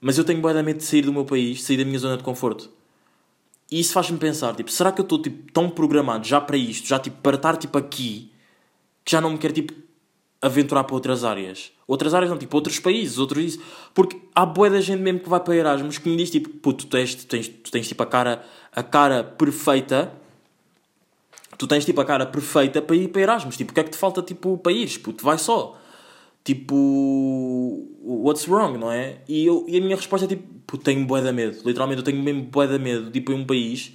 Mas 0.01 0.17
eu 0.17 0.23
tenho 0.23 0.41
de 0.41 0.63
medo 0.63 0.77
de 0.77 0.85
sair 0.85 1.03
do 1.03 1.13
meu 1.13 1.25
país, 1.25 1.65
sair 1.65 1.79
da 1.79 1.85
minha 1.85 1.99
zona 1.99 2.17
de 2.17 2.23
conforto. 2.23 2.71
E 3.69 3.81
isso 3.81 3.93
faz-me 3.93 4.17
pensar, 4.17 4.55
tipo, 4.55 4.71
será 4.71 4.93
que 4.93 5.01
eu 5.01 5.03
estou 5.03 5.21
tipo, 5.21 5.51
tão 5.51 5.69
programado 5.69 6.25
já 6.25 6.41
para 6.41 6.57
isto, 6.57 6.87
já 6.87 7.01
tipo, 7.01 7.21
para 7.21 7.35
estar 7.35 7.57
tipo 7.57 7.77
aqui, 7.77 8.31
que 9.05 9.11
já 9.11 9.21
não 9.21 9.31
me 9.31 9.39
quero 9.39 9.55
tipo 9.55 9.73
aventurar 10.41 10.85
para 10.85 10.95
outras 10.95 11.25
áreas? 11.25 11.73
Outras 11.85 12.15
áreas 12.15 12.31
não, 12.31 12.39
tipo, 12.39 12.57
outros 12.57 12.79
países, 12.79 13.19
outros 13.19 13.45
isso. 13.45 13.63
Porque 13.93 14.21
há 14.37 14.47
boa 14.47 14.71
da 14.71 14.81
gente 14.81 15.01
mesmo 15.01 15.19
que 15.19 15.29
vai 15.29 15.41
para 15.41 15.57
Erasmus 15.57 15.99
que 15.99 16.09
me 16.09 16.17
diz 16.17 16.31
tipo, 16.31 16.49
pô, 16.49 16.73
tu 16.73 16.87
tens, 16.87 17.17
tu 17.17 17.27
tens, 17.27 17.49
tu 17.49 17.73
tens 17.73 17.89
tipo 17.89 18.03
a 18.05 18.07
cara, 18.07 18.45
a 18.71 18.85
cara 18.85 19.25
perfeita, 19.25 20.13
tu 21.59 21.67
tens 21.67 21.85
tipo 21.85 22.01
a 22.01 22.05
cara 22.05 22.27
perfeita 22.27 22.83
para 22.83 22.97
ir 22.97 23.09
para 23.09 23.23
Erasmus. 23.23 23.57
Tipo, 23.57 23.71
o 23.73 23.75
que 23.75 23.81
é 23.81 23.85
que 23.85 23.91
te 23.91 23.97
falta 23.97 24.23
tipo 24.23 24.59
para 24.59 24.73
ires? 24.73 24.99
Puto, 24.99 25.25
vai 25.25 25.39
só. 25.39 25.79
Tipo, 26.43 26.75
what's 28.03 28.47
wrong, 28.47 28.79
não 28.79 28.93
é? 28.93 29.19
E, 29.29 29.47
eu, 29.47 29.65
e 29.67 29.79
a 29.79 29.81
minha 29.81 29.97
resposta 29.97 30.27
é 30.27 30.29
tipo, 30.29 30.43
pô, 30.67 30.77
tenho 30.77 31.07
bué 31.07 31.23
de 31.23 31.33
medo. 31.33 31.57
Literalmente, 31.65 32.01
eu 32.01 32.05
tenho 32.05 32.23
mesmo 32.23 32.43
bué 32.45 32.67
de 32.67 32.79
medo 32.79 33.11
de 33.11 33.19
ir 33.19 33.23
para 33.23 33.35
um 33.35 33.45
país, 33.45 33.93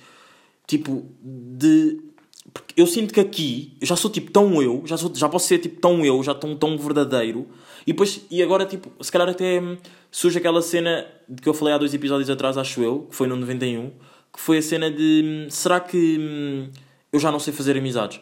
tipo, 0.66 1.06
de... 1.22 2.02
Porque 2.52 2.82
eu 2.82 2.88
sinto 2.88 3.14
que 3.14 3.20
aqui, 3.20 3.78
eu 3.80 3.86
já 3.86 3.96
sou 3.96 4.10
tipo 4.10 4.32
tão 4.32 4.60
eu, 4.60 4.82
já, 4.84 4.98
sou, 4.98 5.14
já 5.14 5.30
posso 5.30 5.48
ser 5.48 5.60
tipo 5.60 5.80
tão 5.80 6.04
eu, 6.04 6.24
já 6.24 6.34
tão, 6.34 6.56
tão 6.56 6.76
verdadeiro. 6.80 7.48
E 7.86 7.94
depois, 7.94 8.26
e 8.32 8.42
agora 8.42 8.66
tipo, 8.66 8.92
se 9.04 9.12
calhar 9.12 9.30
até 9.30 9.62
surge 10.10 10.40
aquela 10.40 10.62
cena 10.64 11.06
de 11.28 11.44
que 11.44 11.48
eu 11.48 11.54
falei 11.54 11.76
há 11.76 11.78
dois 11.78 11.94
episódios 11.94 12.28
atrás, 12.28 12.58
acho 12.58 12.82
eu, 12.82 13.02
que 13.04 13.16
foi 13.16 13.28
no 13.28 13.36
91, 13.36 13.92
que 14.34 14.40
foi 14.40 14.58
a 14.58 14.62
cena 14.64 14.90
de, 14.90 15.46
será 15.52 15.80
que 15.80 16.72
eu 17.12 17.20
já 17.20 17.32
não 17.32 17.40
sei 17.40 17.54
fazer 17.54 17.78
amizades? 17.78 18.20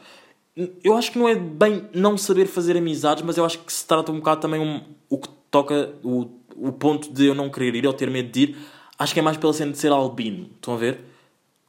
eu 0.84 0.96
acho 0.96 1.12
que 1.12 1.20
não 1.20 1.30
é 1.30 1.36
bem 1.36 1.88
não 1.94 2.18
saber 2.18 2.48
fazer 2.48 2.76
amizades, 2.76 3.24
mas 3.24 3.38
eu 3.38 3.46
acho 3.46 3.60
que 3.60 3.72
se 3.72 3.86
trata 3.86 4.12
um 4.12 4.16
bocado 4.16 4.42
também 4.42 4.60
um, 4.60 4.82
o 5.08 5.18
que 5.20 5.30
toca 5.52 5.94
o, 6.04 6.30
o 6.56 6.72
ponto 6.72 7.14
de 7.14 7.28
eu 7.28 7.36
não 7.36 7.50
querer 7.50 7.76
ir 7.76 7.86
ou 7.86 7.94
ter 7.94 8.10
medo 8.10 8.32
de 8.32 8.42
ir. 8.42 8.58
Acho 8.98 9.14
que 9.14 9.20
é 9.20 9.24
mais 9.24 9.38
pela 9.38 9.54
cena 9.54 9.72
de 9.72 9.78
ser 9.78 9.92
albino. 9.92 10.50
Estão 10.56 10.74
a 10.74 10.78
ver? 10.78 11.02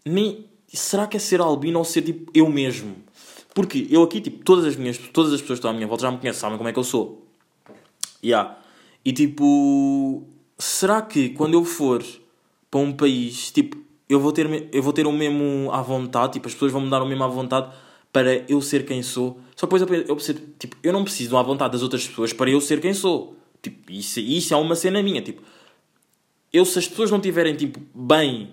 Nem, 0.04 0.46
será 0.72 1.07
que 1.07 1.18
é 1.18 1.20
ser 1.20 1.40
albino 1.40 1.78
ou 1.78 1.85
ser 1.85 2.00
tipo 2.00 2.31
eu 2.35 2.48
mesmo? 2.48 2.96
Porque 3.54 3.87
eu 3.90 4.02
aqui, 4.02 4.20
tipo, 4.20 4.42
todas 4.42 4.64
as 4.64 4.76
minhas 4.76 4.96
todas 4.96 5.33
as 5.35 5.40
pessoas 5.40 5.59
que 5.59 5.61
estão 5.61 5.70
à 5.70 5.74
minha 5.74 5.87
volta 5.87 6.04
já 6.04 6.11
me 6.11 6.18
conhecem, 6.18 6.40
sabem 6.40 6.57
como 6.57 6.70
é 6.70 6.72
que 6.72 6.78
eu 6.78 6.85
sou. 6.85 7.26
Yeah. 8.24 8.59
E 9.04 9.12
tipo, 9.12 10.26
será 10.59 11.02
que 11.02 11.31
quando 11.31 11.54
eu 11.54 11.64
for 11.64 12.02
para 12.70 12.81
um 12.81 12.92
país, 12.92 13.50
tipo, 13.50 13.76
eu 14.09 14.18
vou 14.18 14.33
ter, 14.33 14.68
eu 14.73 14.83
vou 14.83 14.92
ter 14.92 15.07
o 15.07 15.12
mesmo 15.12 15.71
à 15.73 15.83
vontade, 15.83 16.35
tipo, 16.35 16.49
as 16.49 16.55
pessoas 16.55 16.73
vão 16.73 16.81
me 16.81 16.90
dar 16.90 17.03
o 17.03 17.07
mesmo 17.07 17.25
à 17.25 17.29
vontade 17.29 17.71
para 18.12 18.44
eu 18.49 18.61
ser 18.62 18.87
quem 18.87 19.03
sou. 19.03 19.38
Só 19.55 19.66
depois 19.66 19.83
eu, 19.83 20.16
percebo, 20.16 20.40
tipo, 20.59 20.77
eu 20.83 20.92
não 20.92 21.05
preciso 21.05 21.37
à 21.37 21.42
vontade 21.42 21.73
das 21.73 21.83
outras 21.83 22.07
pessoas 22.07 22.33
para 22.33 22.51
eu 22.51 22.61
ser 22.61 22.81
quem 22.81 22.94
sou. 22.94 23.37
Tipo, 23.62 23.92
isso, 23.92 24.21
isso 24.21 24.55
é 24.55 24.57
uma 24.57 24.75
cena 24.75 25.03
minha. 25.03 25.21
Tipo, 25.21 25.42
eu, 26.53 26.64
se 26.64 26.79
as 26.79 26.88
pessoas 26.88 27.11
não 27.11 27.18
estiverem 27.18 27.55
tipo, 27.55 27.81
bem 27.94 28.51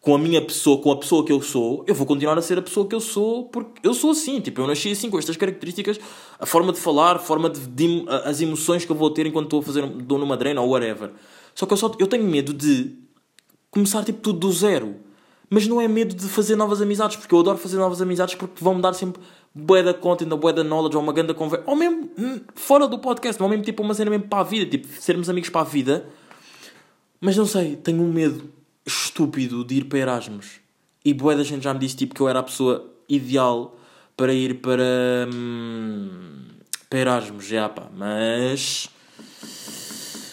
com 0.00 0.14
a 0.14 0.18
minha 0.18 0.40
pessoa, 0.40 0.80
com 0.80 0.92
a 0.92 0.96
pessoa 0.96 1.24
que 1.24 1.32
eu 1.32 1.40
sou, 1.42 1.84
eu 1.86 1.94
vou 1.94 2.06
continuar 2.06 2.38
a 2.38 2.42
ser 2.42 2.56
a 2.58 2.62
pessoa 2.62 2.86
que 2.86 2.94
eu 2.94 3.00
sou 3.00 3.46
porque 3.46 3.86
eu 3.86 3.94
sou 3.94 4.10
assim. 4.10 4.40
Tipo, 4.40 4.60
eu 4.60 4.66
nasci 4.66 4.90
assim, 4.90 5.10
com 5.10 5.18
estas 5.18 5.36
características, 5.36 5.98
a 6.38 6.46
forma 6.46 6.72
de 6.72 6.78
falar, 6.78 7.16
a 7.16 7.18
forma 7.18 7.48
de, 7.48 7.66
de 7.66 8.04
as 8.24 8.40
emoções 8.40 8.84
que 8.84 8.92
eu 8.92 8.96
vou 8.96 9.10
ter 9.10 9.26
enquanto 9.26 9.46
estou 9.46 9.60
a 9.60 9.62
fazer 9.62 9.86
dou 9.86 10.18
numa 10.18 10.36
drena 10.36 10.60
ou 10.60 10.70
whatever. 10.70 11.12
Só 11.54 11.66
que 11.66 11.72
eu, 11.72 11.76
só, 11.76 11.92
eu 11.98 12.06
tenho 12.06 12.24
medo 12.24 12.52
de 12.52 12.96
começar 13.70 14.04
tipo 14.04 14.20
tudo 14.20 14.38
do 14.38 14.52
zero 14.52 15.08
mas 15.50 15.66
não 15.66 15.80
é 15.80 15.88
medo 15.88 16.14
de 16.14 16.26
fazer 16.28 16.56
novas 16.56 16.82
amizades, 16.82 17.16
porque 17.16 17.34
eu 17.34 17.40
adoro 17.40 17.56
fazer 17.56 17.78
novas 17.78 18.02
amizades 18.02 18.34
porque 18.34 18.62
vão-me 18.62 18.82
dar 18.82 18.92
sempre 18.92 19.22
bué 19.54 19.82
da 19.82 19.94
content, 19.94 20.28
bué 20.28 20.52
da 20.52 20.62
knowledge, 20.62 20.96
ou 20.96 21.02
uma 21.02 21.12
grande 21.12 21.32
conversa, 21.32 21.64
ou 21.68 21.74
mesmo 21.74 22.10
hum, 22.18 22.40
fora 22.54 22.86
do 22.86 22.98
podcast, 22.98 23.42
ou 23.42 23.48
mesmo 23.48 23.64
tipo 23.64 23.82
uma 23.82 23.94
cena 23.94 24.10
mesmo 24.10 24.28
para 24.28 24.40
a 24.40 24.44
vida, 24.44 24.70
tipo 24.70 24.86
sermos 25.00 25.28
amigos 25.30 25.48
para 25.48 25.62
a 25.62 25.64
vida. 25.64 26.06
Mas 27.20 27.36
não 27.36 27.46
sei, 27.46 27.76
tenho 27.76 28.02
um 28.02 28.12
medo 28.12 28.50
estúpido 28.84 29.64
de 29.64 29.76
ir 29.76 29.84
para 29.84 29.98
Erasmus. 29.98 30.60
E 31.04 31.14
bué 31.14 31.34
da 31.34 31.42
gente 31.42 31.64
já 31.64 31.72
me 31.72 31.80
disse 31.80 31.96
tipo 31.96 32.14
que 32.14 32.20
eu 32.20 32.28
era 32.28 32.40
a 32.40 32.42
pessoa 32.42 32.86
ideal 33.08 33.76
para 34.16 34.34
ir 34.34 34.60
para, 34.60 35.28
hum, 35.32 36.44
para 36.90 36.98
Erasmus, 36.98 37.46
já 37.46 37.68
pá, 37.68 37.88
mas... 37.96 38.90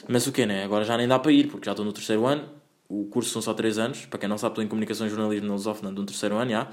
Mas 0.07 0.27
o 0.27 0.31
que 0.31 0.45
né? 0.45 0.63
Agora 0.65 0.83
já 0.83 0.97
nem 0.97 1.07
dá 1.07 1.17
para 1.17 1.31
ir, 1.31 1.47
porque 1.47 1.65
já 1.65 1.71
estou 1.71 1.85
no 1.85 1.93
terceiro 1.93 2.27
ano 2.27 2.54
o 2.87 3.05
curso 3.05 3.31
são 3.31 3.41
só 3.41 3.53
3 3.53 3.77
anos, 3.77 4.05
para 4.05 4.19
quem 4.19 4.29
não 4.29 4.37
sabe, 4.37 4.53
estou 4.53 4.63
em 4.63 4.67
Comunicação 4.67 5.07
e 5.07 5.09
Jornalismo 5.09 5.47
na 5.47 5.53
Lusófona 5.53 5.91
do 5.91 6.05
terceiro 6.05 6.35
ano, 6.35 6.51
já. 6.51 6.69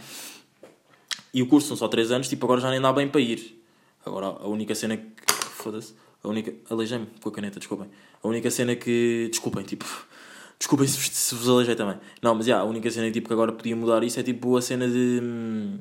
E 1.33 1.43
o 1.43 1.49
curso 1.49 1.69
são 1.69 1.77
só 1.77 1.89
3 1.89 2.13
anos, 2.13 2.29
tipo, 2.29 2.45
agora 2.45 2.61
já 2.61 2.71
nem 2.71 2.81
dá 2.81 2.93
bem 2.93 3.09
para 3.09 3.21
ir. 3.21 3.63
Agora, 4.05 4.27
a 4.27 4.47
única 4.47 4.75
cena 4.75 4.97
que... 4.97 5.33
Foda-se. 5.33 5.95
A 6.23 6.29
única... 6.29 6.55
Aleijei-me 6.69 7.07
com 7.21 7.29
a 7.29 7.33
caneta, 7.33 7.59
desculpem. 7.59 7.89
A 8.23 8.29
única 8.29 8.51
cena 8.51 8.77
que... 8.77 9.29
Desculpem, 9.31 9.65
tipo... 9.65 9.85
Desculpem 10.59 10.87
se, 10.87 10.99
se 10.99 11.35
vos 11.35 11.49
aleijei 11.49 11.75
também. 11.75 11.99
Não, 12.21 12.35
mas 12.35 12.47
já, 12.47 12.61
a 12.61 12.65
única 12.65 12.89
cena 12.91 13.11
tipo, 13.11 13.27
que 13.27 13.33
agora 13.33 13.53
podia 13.53 13.75
mudar 13.75 14.05
isso 14.05 14.21
é, 14.21 14.23
tipo, 14.23 14.57
a 14.57 14.63
cena 14.63 14.87
de... 14.87 15.21
Hum, 15.21 15.79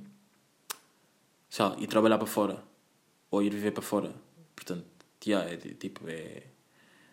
sei 1.49 1.65
lá, 1.65 1.75
ir 1.77 1.87
trabalhar 1.87 2.17
para 2.17 2.25
fora. 2.25 2.63
Ou 3.29 3.43
ir 3.43 3.51
viver 3.51 3.71
para 3.71 3.83
fora. 3.83 4.11
Portanto, 4.55 4.85
já, 5.23 5.41
é, 5.43 5.57
tipo, 5.57 6.01
é 6.07 6.43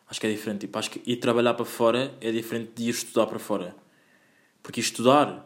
Acho 0.08 0.20
que 0.20 0.26
é 0.26 0.30
diferente. 0.30 0.60
Tipo, 0.60 0.78
acho 0.78 0.90
que 0.90 1.02
ir 1.10 1.16
trabalhar 1.16 1.54
para 1.54 1.64
fora 1.64 2.14
é 2.20 2.32
diferente 2.32 2.72
de 2.74 2.84
ir 2.84 2.90
estudar 2.90 3.26
para 3.26 3.38
fora. 3.38 3.76
Porque 4.62 4.80
estudar. 4.80 5.44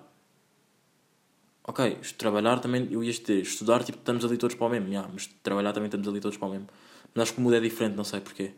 Ok, 1.64 1.98
trabalhar 2.16 2.61
também. 2.61 2.88
Eu 2.90 3.03
ia 3.03 3.12
dizer, 3.12 3.40
estudar, 3.40 3.83
tipo, 3.83 3.98
estamos 3.98 4.25
ali 4.25 4.37
todos 4.37 4.55
para 4.57 4.66
o 4.66 4.70
mesmo. 4.70 4.88
Yeah, 4.88 5.09
mas 5.12 5.27
trabalhar 5.42 5.72
também 5.72 5.87
estamos 5.87 6.07
ali 6.07 6.20
todos 6.20 6.37
para 6.37 6.48
o 6.48 6.51
mesmo. 6.51 6.68
Mas 7.14 7.22
acho 7.25 7.35
que 7.35 7.40
o 7.40 7.42
mood 7.42 7.57
é 7.57 7.61
diferente, 7.61 7.96
não 7.96 8.05
sei 8.05 8.20
porquê. 8.20 8.53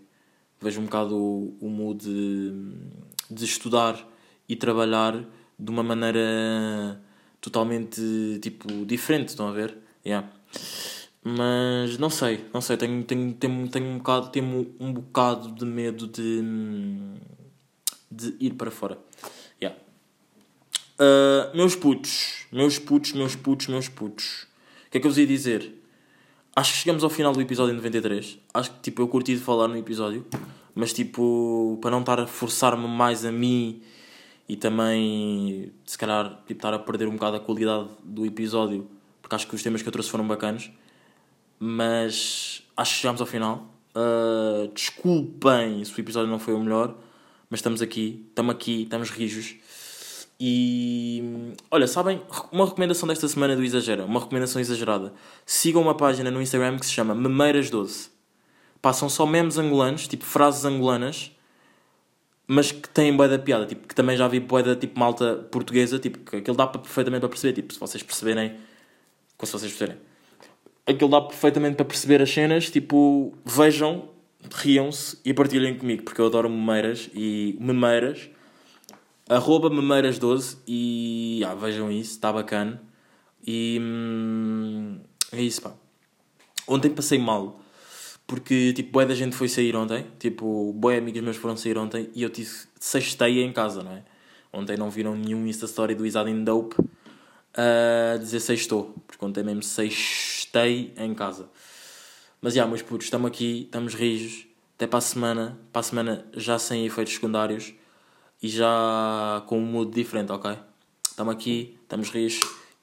Vejo 0.60 0.80
um 0.80 0.84
bocado 0.84 1.16
o, 1.16 1.56
o 1.60 1.68
mood 1.68 2.04
de, 2.04 2.52
de 3.30 3.44
estudar 3.44 3.98
e 4.48 4.56
trabalhar 4.56 5.24
de 5.58 5.70
uma 5.70 5.82
maneira 5.82 7.00
totalmente, 7.40 8.00
tipo, 8.40 8.68
diferente. 8.86 9.28
Estão 9.28 9.48
a 9.48 9.52
ver? 9.52 9.76
Yeah. 10.04 10.30
Mas 11.26 11.96
não 11.96 12.10
sei, 12.10 12.44
não 12.52 12.60
sei, 12.60 12.76
tenho, 12.76 13.02
tenho, 13.02 13.32
tenho, 13.32 13.66
tenho, 13.68 13.86
um, 13.86 13.96
bocado, 13.96 14.28
tenho 14.28 14.74
um 14.78 14.92
bocado 14.92 15.52
de 15.52 15.64
medo 15.64 16.06
de, 16.06 16.42
de 18.10 18.36
ir 18.38 18.52
para 18.52 18.70
fora. 18.70 18.98
Yeah. 19.60 19.80
Uh, 21.00 21.56
meus 21.56 21.74
putos, 21.74 22.46
meus 22.52 22.78
putos, 22.78 23.12
meus 23.14 23.34
putos, 23.34 23.68
meus 23.68 23.88
putos. 23.88 24.46
O 24.86 24.90
que 24.90 24.98
é 24.98 25.00
que 25.00 25.06
eu 25.06 25.10
vos 25.10 25.16
ia 25.16 25.26
dizer? 25.26 25.82
Acho 26.54 26.72
que 26.72 26.78
chegamos 26.80 27.02
ao 27.02 27.08
final 27.08 27.32
do 27.32 27.40
episódio 27.40 27.74
93. 27.74 28.38
Acho 28.52 28.70
que 28.72 28.80
tipo, 28.80 29.00
eu 29.00 29.08
curti 29.08 29.34
de 29.34 29.40
falar 29.40 29.66
no 29.66 29.78
episódio. 29.78 30.26
mas 30.74 30.92
tipo, 30.92 31.78
para 31.80 31.90
não 31.90 32.00
estar 32.00 32.20
a 32.20 32.26
forçar-me 32.26 32.86
mais 32.86 33.24
a 33.24 33.32
mim 33.32 33.82
e 34.46 34.56
também, 34.56 35.72
se 35.86 35.96
calhar, 35.96 36.42
tipo, 36.46 36.52
estar 36.52 36.74
a 36.74 36.78
perder 36.78 37.08
um 37.08 37.12
bocado 37.12 37.36
a 37.36 37.40
qualidade 37.40 37.88
do 38.02 38.26
episódio, 38.26 38.86
porque 39.22 39.34
acho 39.34 39.46
que 39.46 39.54
os 39.54 39.62
temas 39.62 39.80
que 39.80 39.88
eu 39.88 39.92
trouxe 39.92 40.10
foram 40.10 40.26
bacanas, 40.26 40.70
mas 41.58 42.62
acho 42.76 42.94
que 42.94 43.00
chegámos 43.00 43.20
ao 43.20 43.26
final. 43.26 43.66
Uh, 43.96 44.68
desculpem 44.74 45.84
se 45.84 45.96
o 45.96 46.00
episódio 46.00 46.28
não 46.28 46.38
foi 46.38 46.54
o 46.54 46.58
melhor, 46.58 46.94
mas 47.48 47.60
estamos 47.60 47.80
aqui, 47.80 48.26
estamos 48.28 48.54
aqui, 48.54 48.82
estamos 48.82 49.10
rijos. 49.10 49.56
E 50.38 51.52
olha, 51.70 51.86
sabem, 51.86 52.20
uma 52.50 52.66
recomendação 52.66 53.08
desta 53.08 53.28
semana 53.28 53.54
do 53.54 53.62
Exagera, 53.62 54.04
uma 54.04 54.20
recomendação 54.20 54.60
exagerada. 54.60 55.12
Sigam 55.46 55.80
uma 55.80 55.96
página 55.96 56.30
no 56.30 56.42
Instagram 56.42 56.78
que 56.78 56.86
se 56.86 56.92
chama 56.92 57.14
Memeiras12. 57.14 58.08
Passam 58.82 59.08
só 59.08 59.24
memes 59.24 59.56
angolanos, 59.56 60.08
tipo 60.08 60.24
frases 60.24 60.64
angolanas, 60.64 61.30
mas 62.46 62.72
que 62.72 62.88
têm 62.88 63.16
boa 63.16 63.28
da 63.28 63.38
piada, 63.38 63.64
tipo, 63.66 63.86
que 63.88 63.94
também 63.94 64.16
já 64.16 64.28
vi 64.28 64.40
boa 64.40 64.62
da 64.62 64.76
tipo 64.76 64.98
malta 64.98 65.36
portuguesa, 65.50 65.98
tipo, 65.98 66.18
que 66.18 66.36
aquilo 66.36 66.56
dá 66.56 66.66
perfeitamente 66.66 67.20
para 67.20 67.28
perceber, 67.28 67.54
tipo, 67.54 67.72
se 67.72 67.80
vocês 67.80 68.02
perceberem, 68.02 68.50
se 69.42 69.52
vocês 69.52 69.72
perceberem, 69.72 70.00
aquilo 70.86 71.10
dá 71.10 71.20
perfeitamente 71.20 71.76
para 71.76 71.84
perceber 71.84 72.20
as 72.22 72.30
cenas, 72.30 72.70
tipo, 72.70 73.32
vejam, 73.44 74.08
riam-se 74.52 75.18
e 75.24 75.32
partilhem 75.32 75.76
comigo, 75.76 76.02
porque 76.02 76.20
eu 76.20 76.26
adoro 76.26 76.50
memeiras 76.50 77.08
e 77.14 77.56
memeiras 77.60 78.30
arroba 79.28 79.70
memeiras12 79.70 80.58
e 80.66 81.42
ah, 81.46 81.54
vejam 81.54 81.90
isso, 81.90 82.12
está 82.12 82.32
bacana. 82.32 82.80
E 83.46 83.78
hum, 83.80 85.00
é 85.32 85.40
isso, 85.42 85.62
pá. 85.62 85.72
Ontem 86.66 86.90
passei 86.90 87.18
mal, 87.18 87.60
porque 88.26 88.72
tipo, 88.72 88.92
boa 88.92 89.04
da 89.04 89.14
gente 89.14 89.36
foi 89.36 89.48
sair 89.48 89.76
ontem, 89.76 90.06
tipo, 90.18 90.72
boé 90.72 90.98
amigos 90.98 91.22
meus 91.22 91.36
foram 91.36 91.56
sair 91.56 91.76
ontem 91.76 92.10
e 92.14 92.22
eu 92.22 92.30
tive 92.30 92.50
sextei 92.80 93.42
em 93.42 93.52
casa, 93.52 93.82
não 93.82 93.92
é? 93.92 94.02
Ontem 94.52 94.76
não 94.76 94.88
viram 94.88 95.14
nenhum 95.14 95.46
Insta 95.46 95.66
Story 95.66 95.94
do 95.94 96.06
Isad 96.06 96.30
in 96.30 96.44
Dope 96.44 96.76
a 97.54 98.16
dizer 98.16 98.40
sextou, 98.40 98.94
porque 99.06 99.24
ontem 99.24 99.44
mesmo 99.44 99.62
sextei 100.54 100.94
em 100.96 101.12
casa. 101.14 101.48
Mas 102.40 102.54
já, 102.54 102.58
yeah, 102.58 102.70
meus 102.70 102.82
putos, 102.82 103.06
estamos 103.06 103.26
aqui, 103.26 103.62
estamos 103.64 103.94
rijos, 103.94 104.46
até 104.76 104.86
para 104.86 104.98
a 104.98 105.02
semana, 105.02 105.58
para 105.72 105.80
a 105.80 105.82
semana 105.82 106.26
já 106.34 106.58
sem 106.58 106.86
efeitos 106.86 107.14
secundários 107.14 107.72
e 108.42 108.48
já 108.48 109.42
com 109.46 109.58
um 109.58 109.64
mood 109.64 109.90
diferente, 109.90 110.30
ok? 110.30 110.56
Estamos 111.08 111.34
aqui, 111.34 111.76
estamos 111.82 112.10
rios 112.10 112.40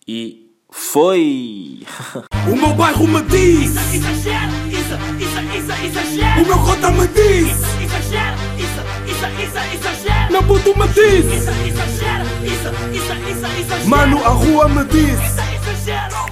e 0.07 0.49
foi! 0.69 1.83
o 2.51 2.55
meu 2.55 2.73
bairro 2.73 3.07
me 3.07 3.21
diz! 3.23 3.71
Isso, 3.71 3.95
exagero, 3.95 4.51
isso, 4.67 4.95
isso, 5.19 5.39
isso, 5.57 5.85
exagero! 5.85 6.41
O 6.41 6.47
meu 6.47 6.59
cota 6.65 6.91
me 6.91 7.07
diz! 7.07 7.47
Isso, 7.47 7.83
exagero, 7.83 8.37
isso, 8.57 8.81
isso, 9.11 9.25
isso, 9.43 9.75
exagero! 9.75 10.31
Meu 10.31 10.43
puto 10.43 10.79
me 10.79 10.87
diz! 10.87 11.25
Isso, 11.25 11.51
exagero, 11.67 12.25
isso, 12.45 12.69
isso, 12.95 13.13
isso, 13.29 13.59
exagero! 13.59 13.89
Mano, 13.89 14.17
a 14.25 14.29
rua 14.29 14.67
me 14.69 14.83
diz! 14.85 15.19
Isso, 15.19 15.85
exagero! 15.85 16.30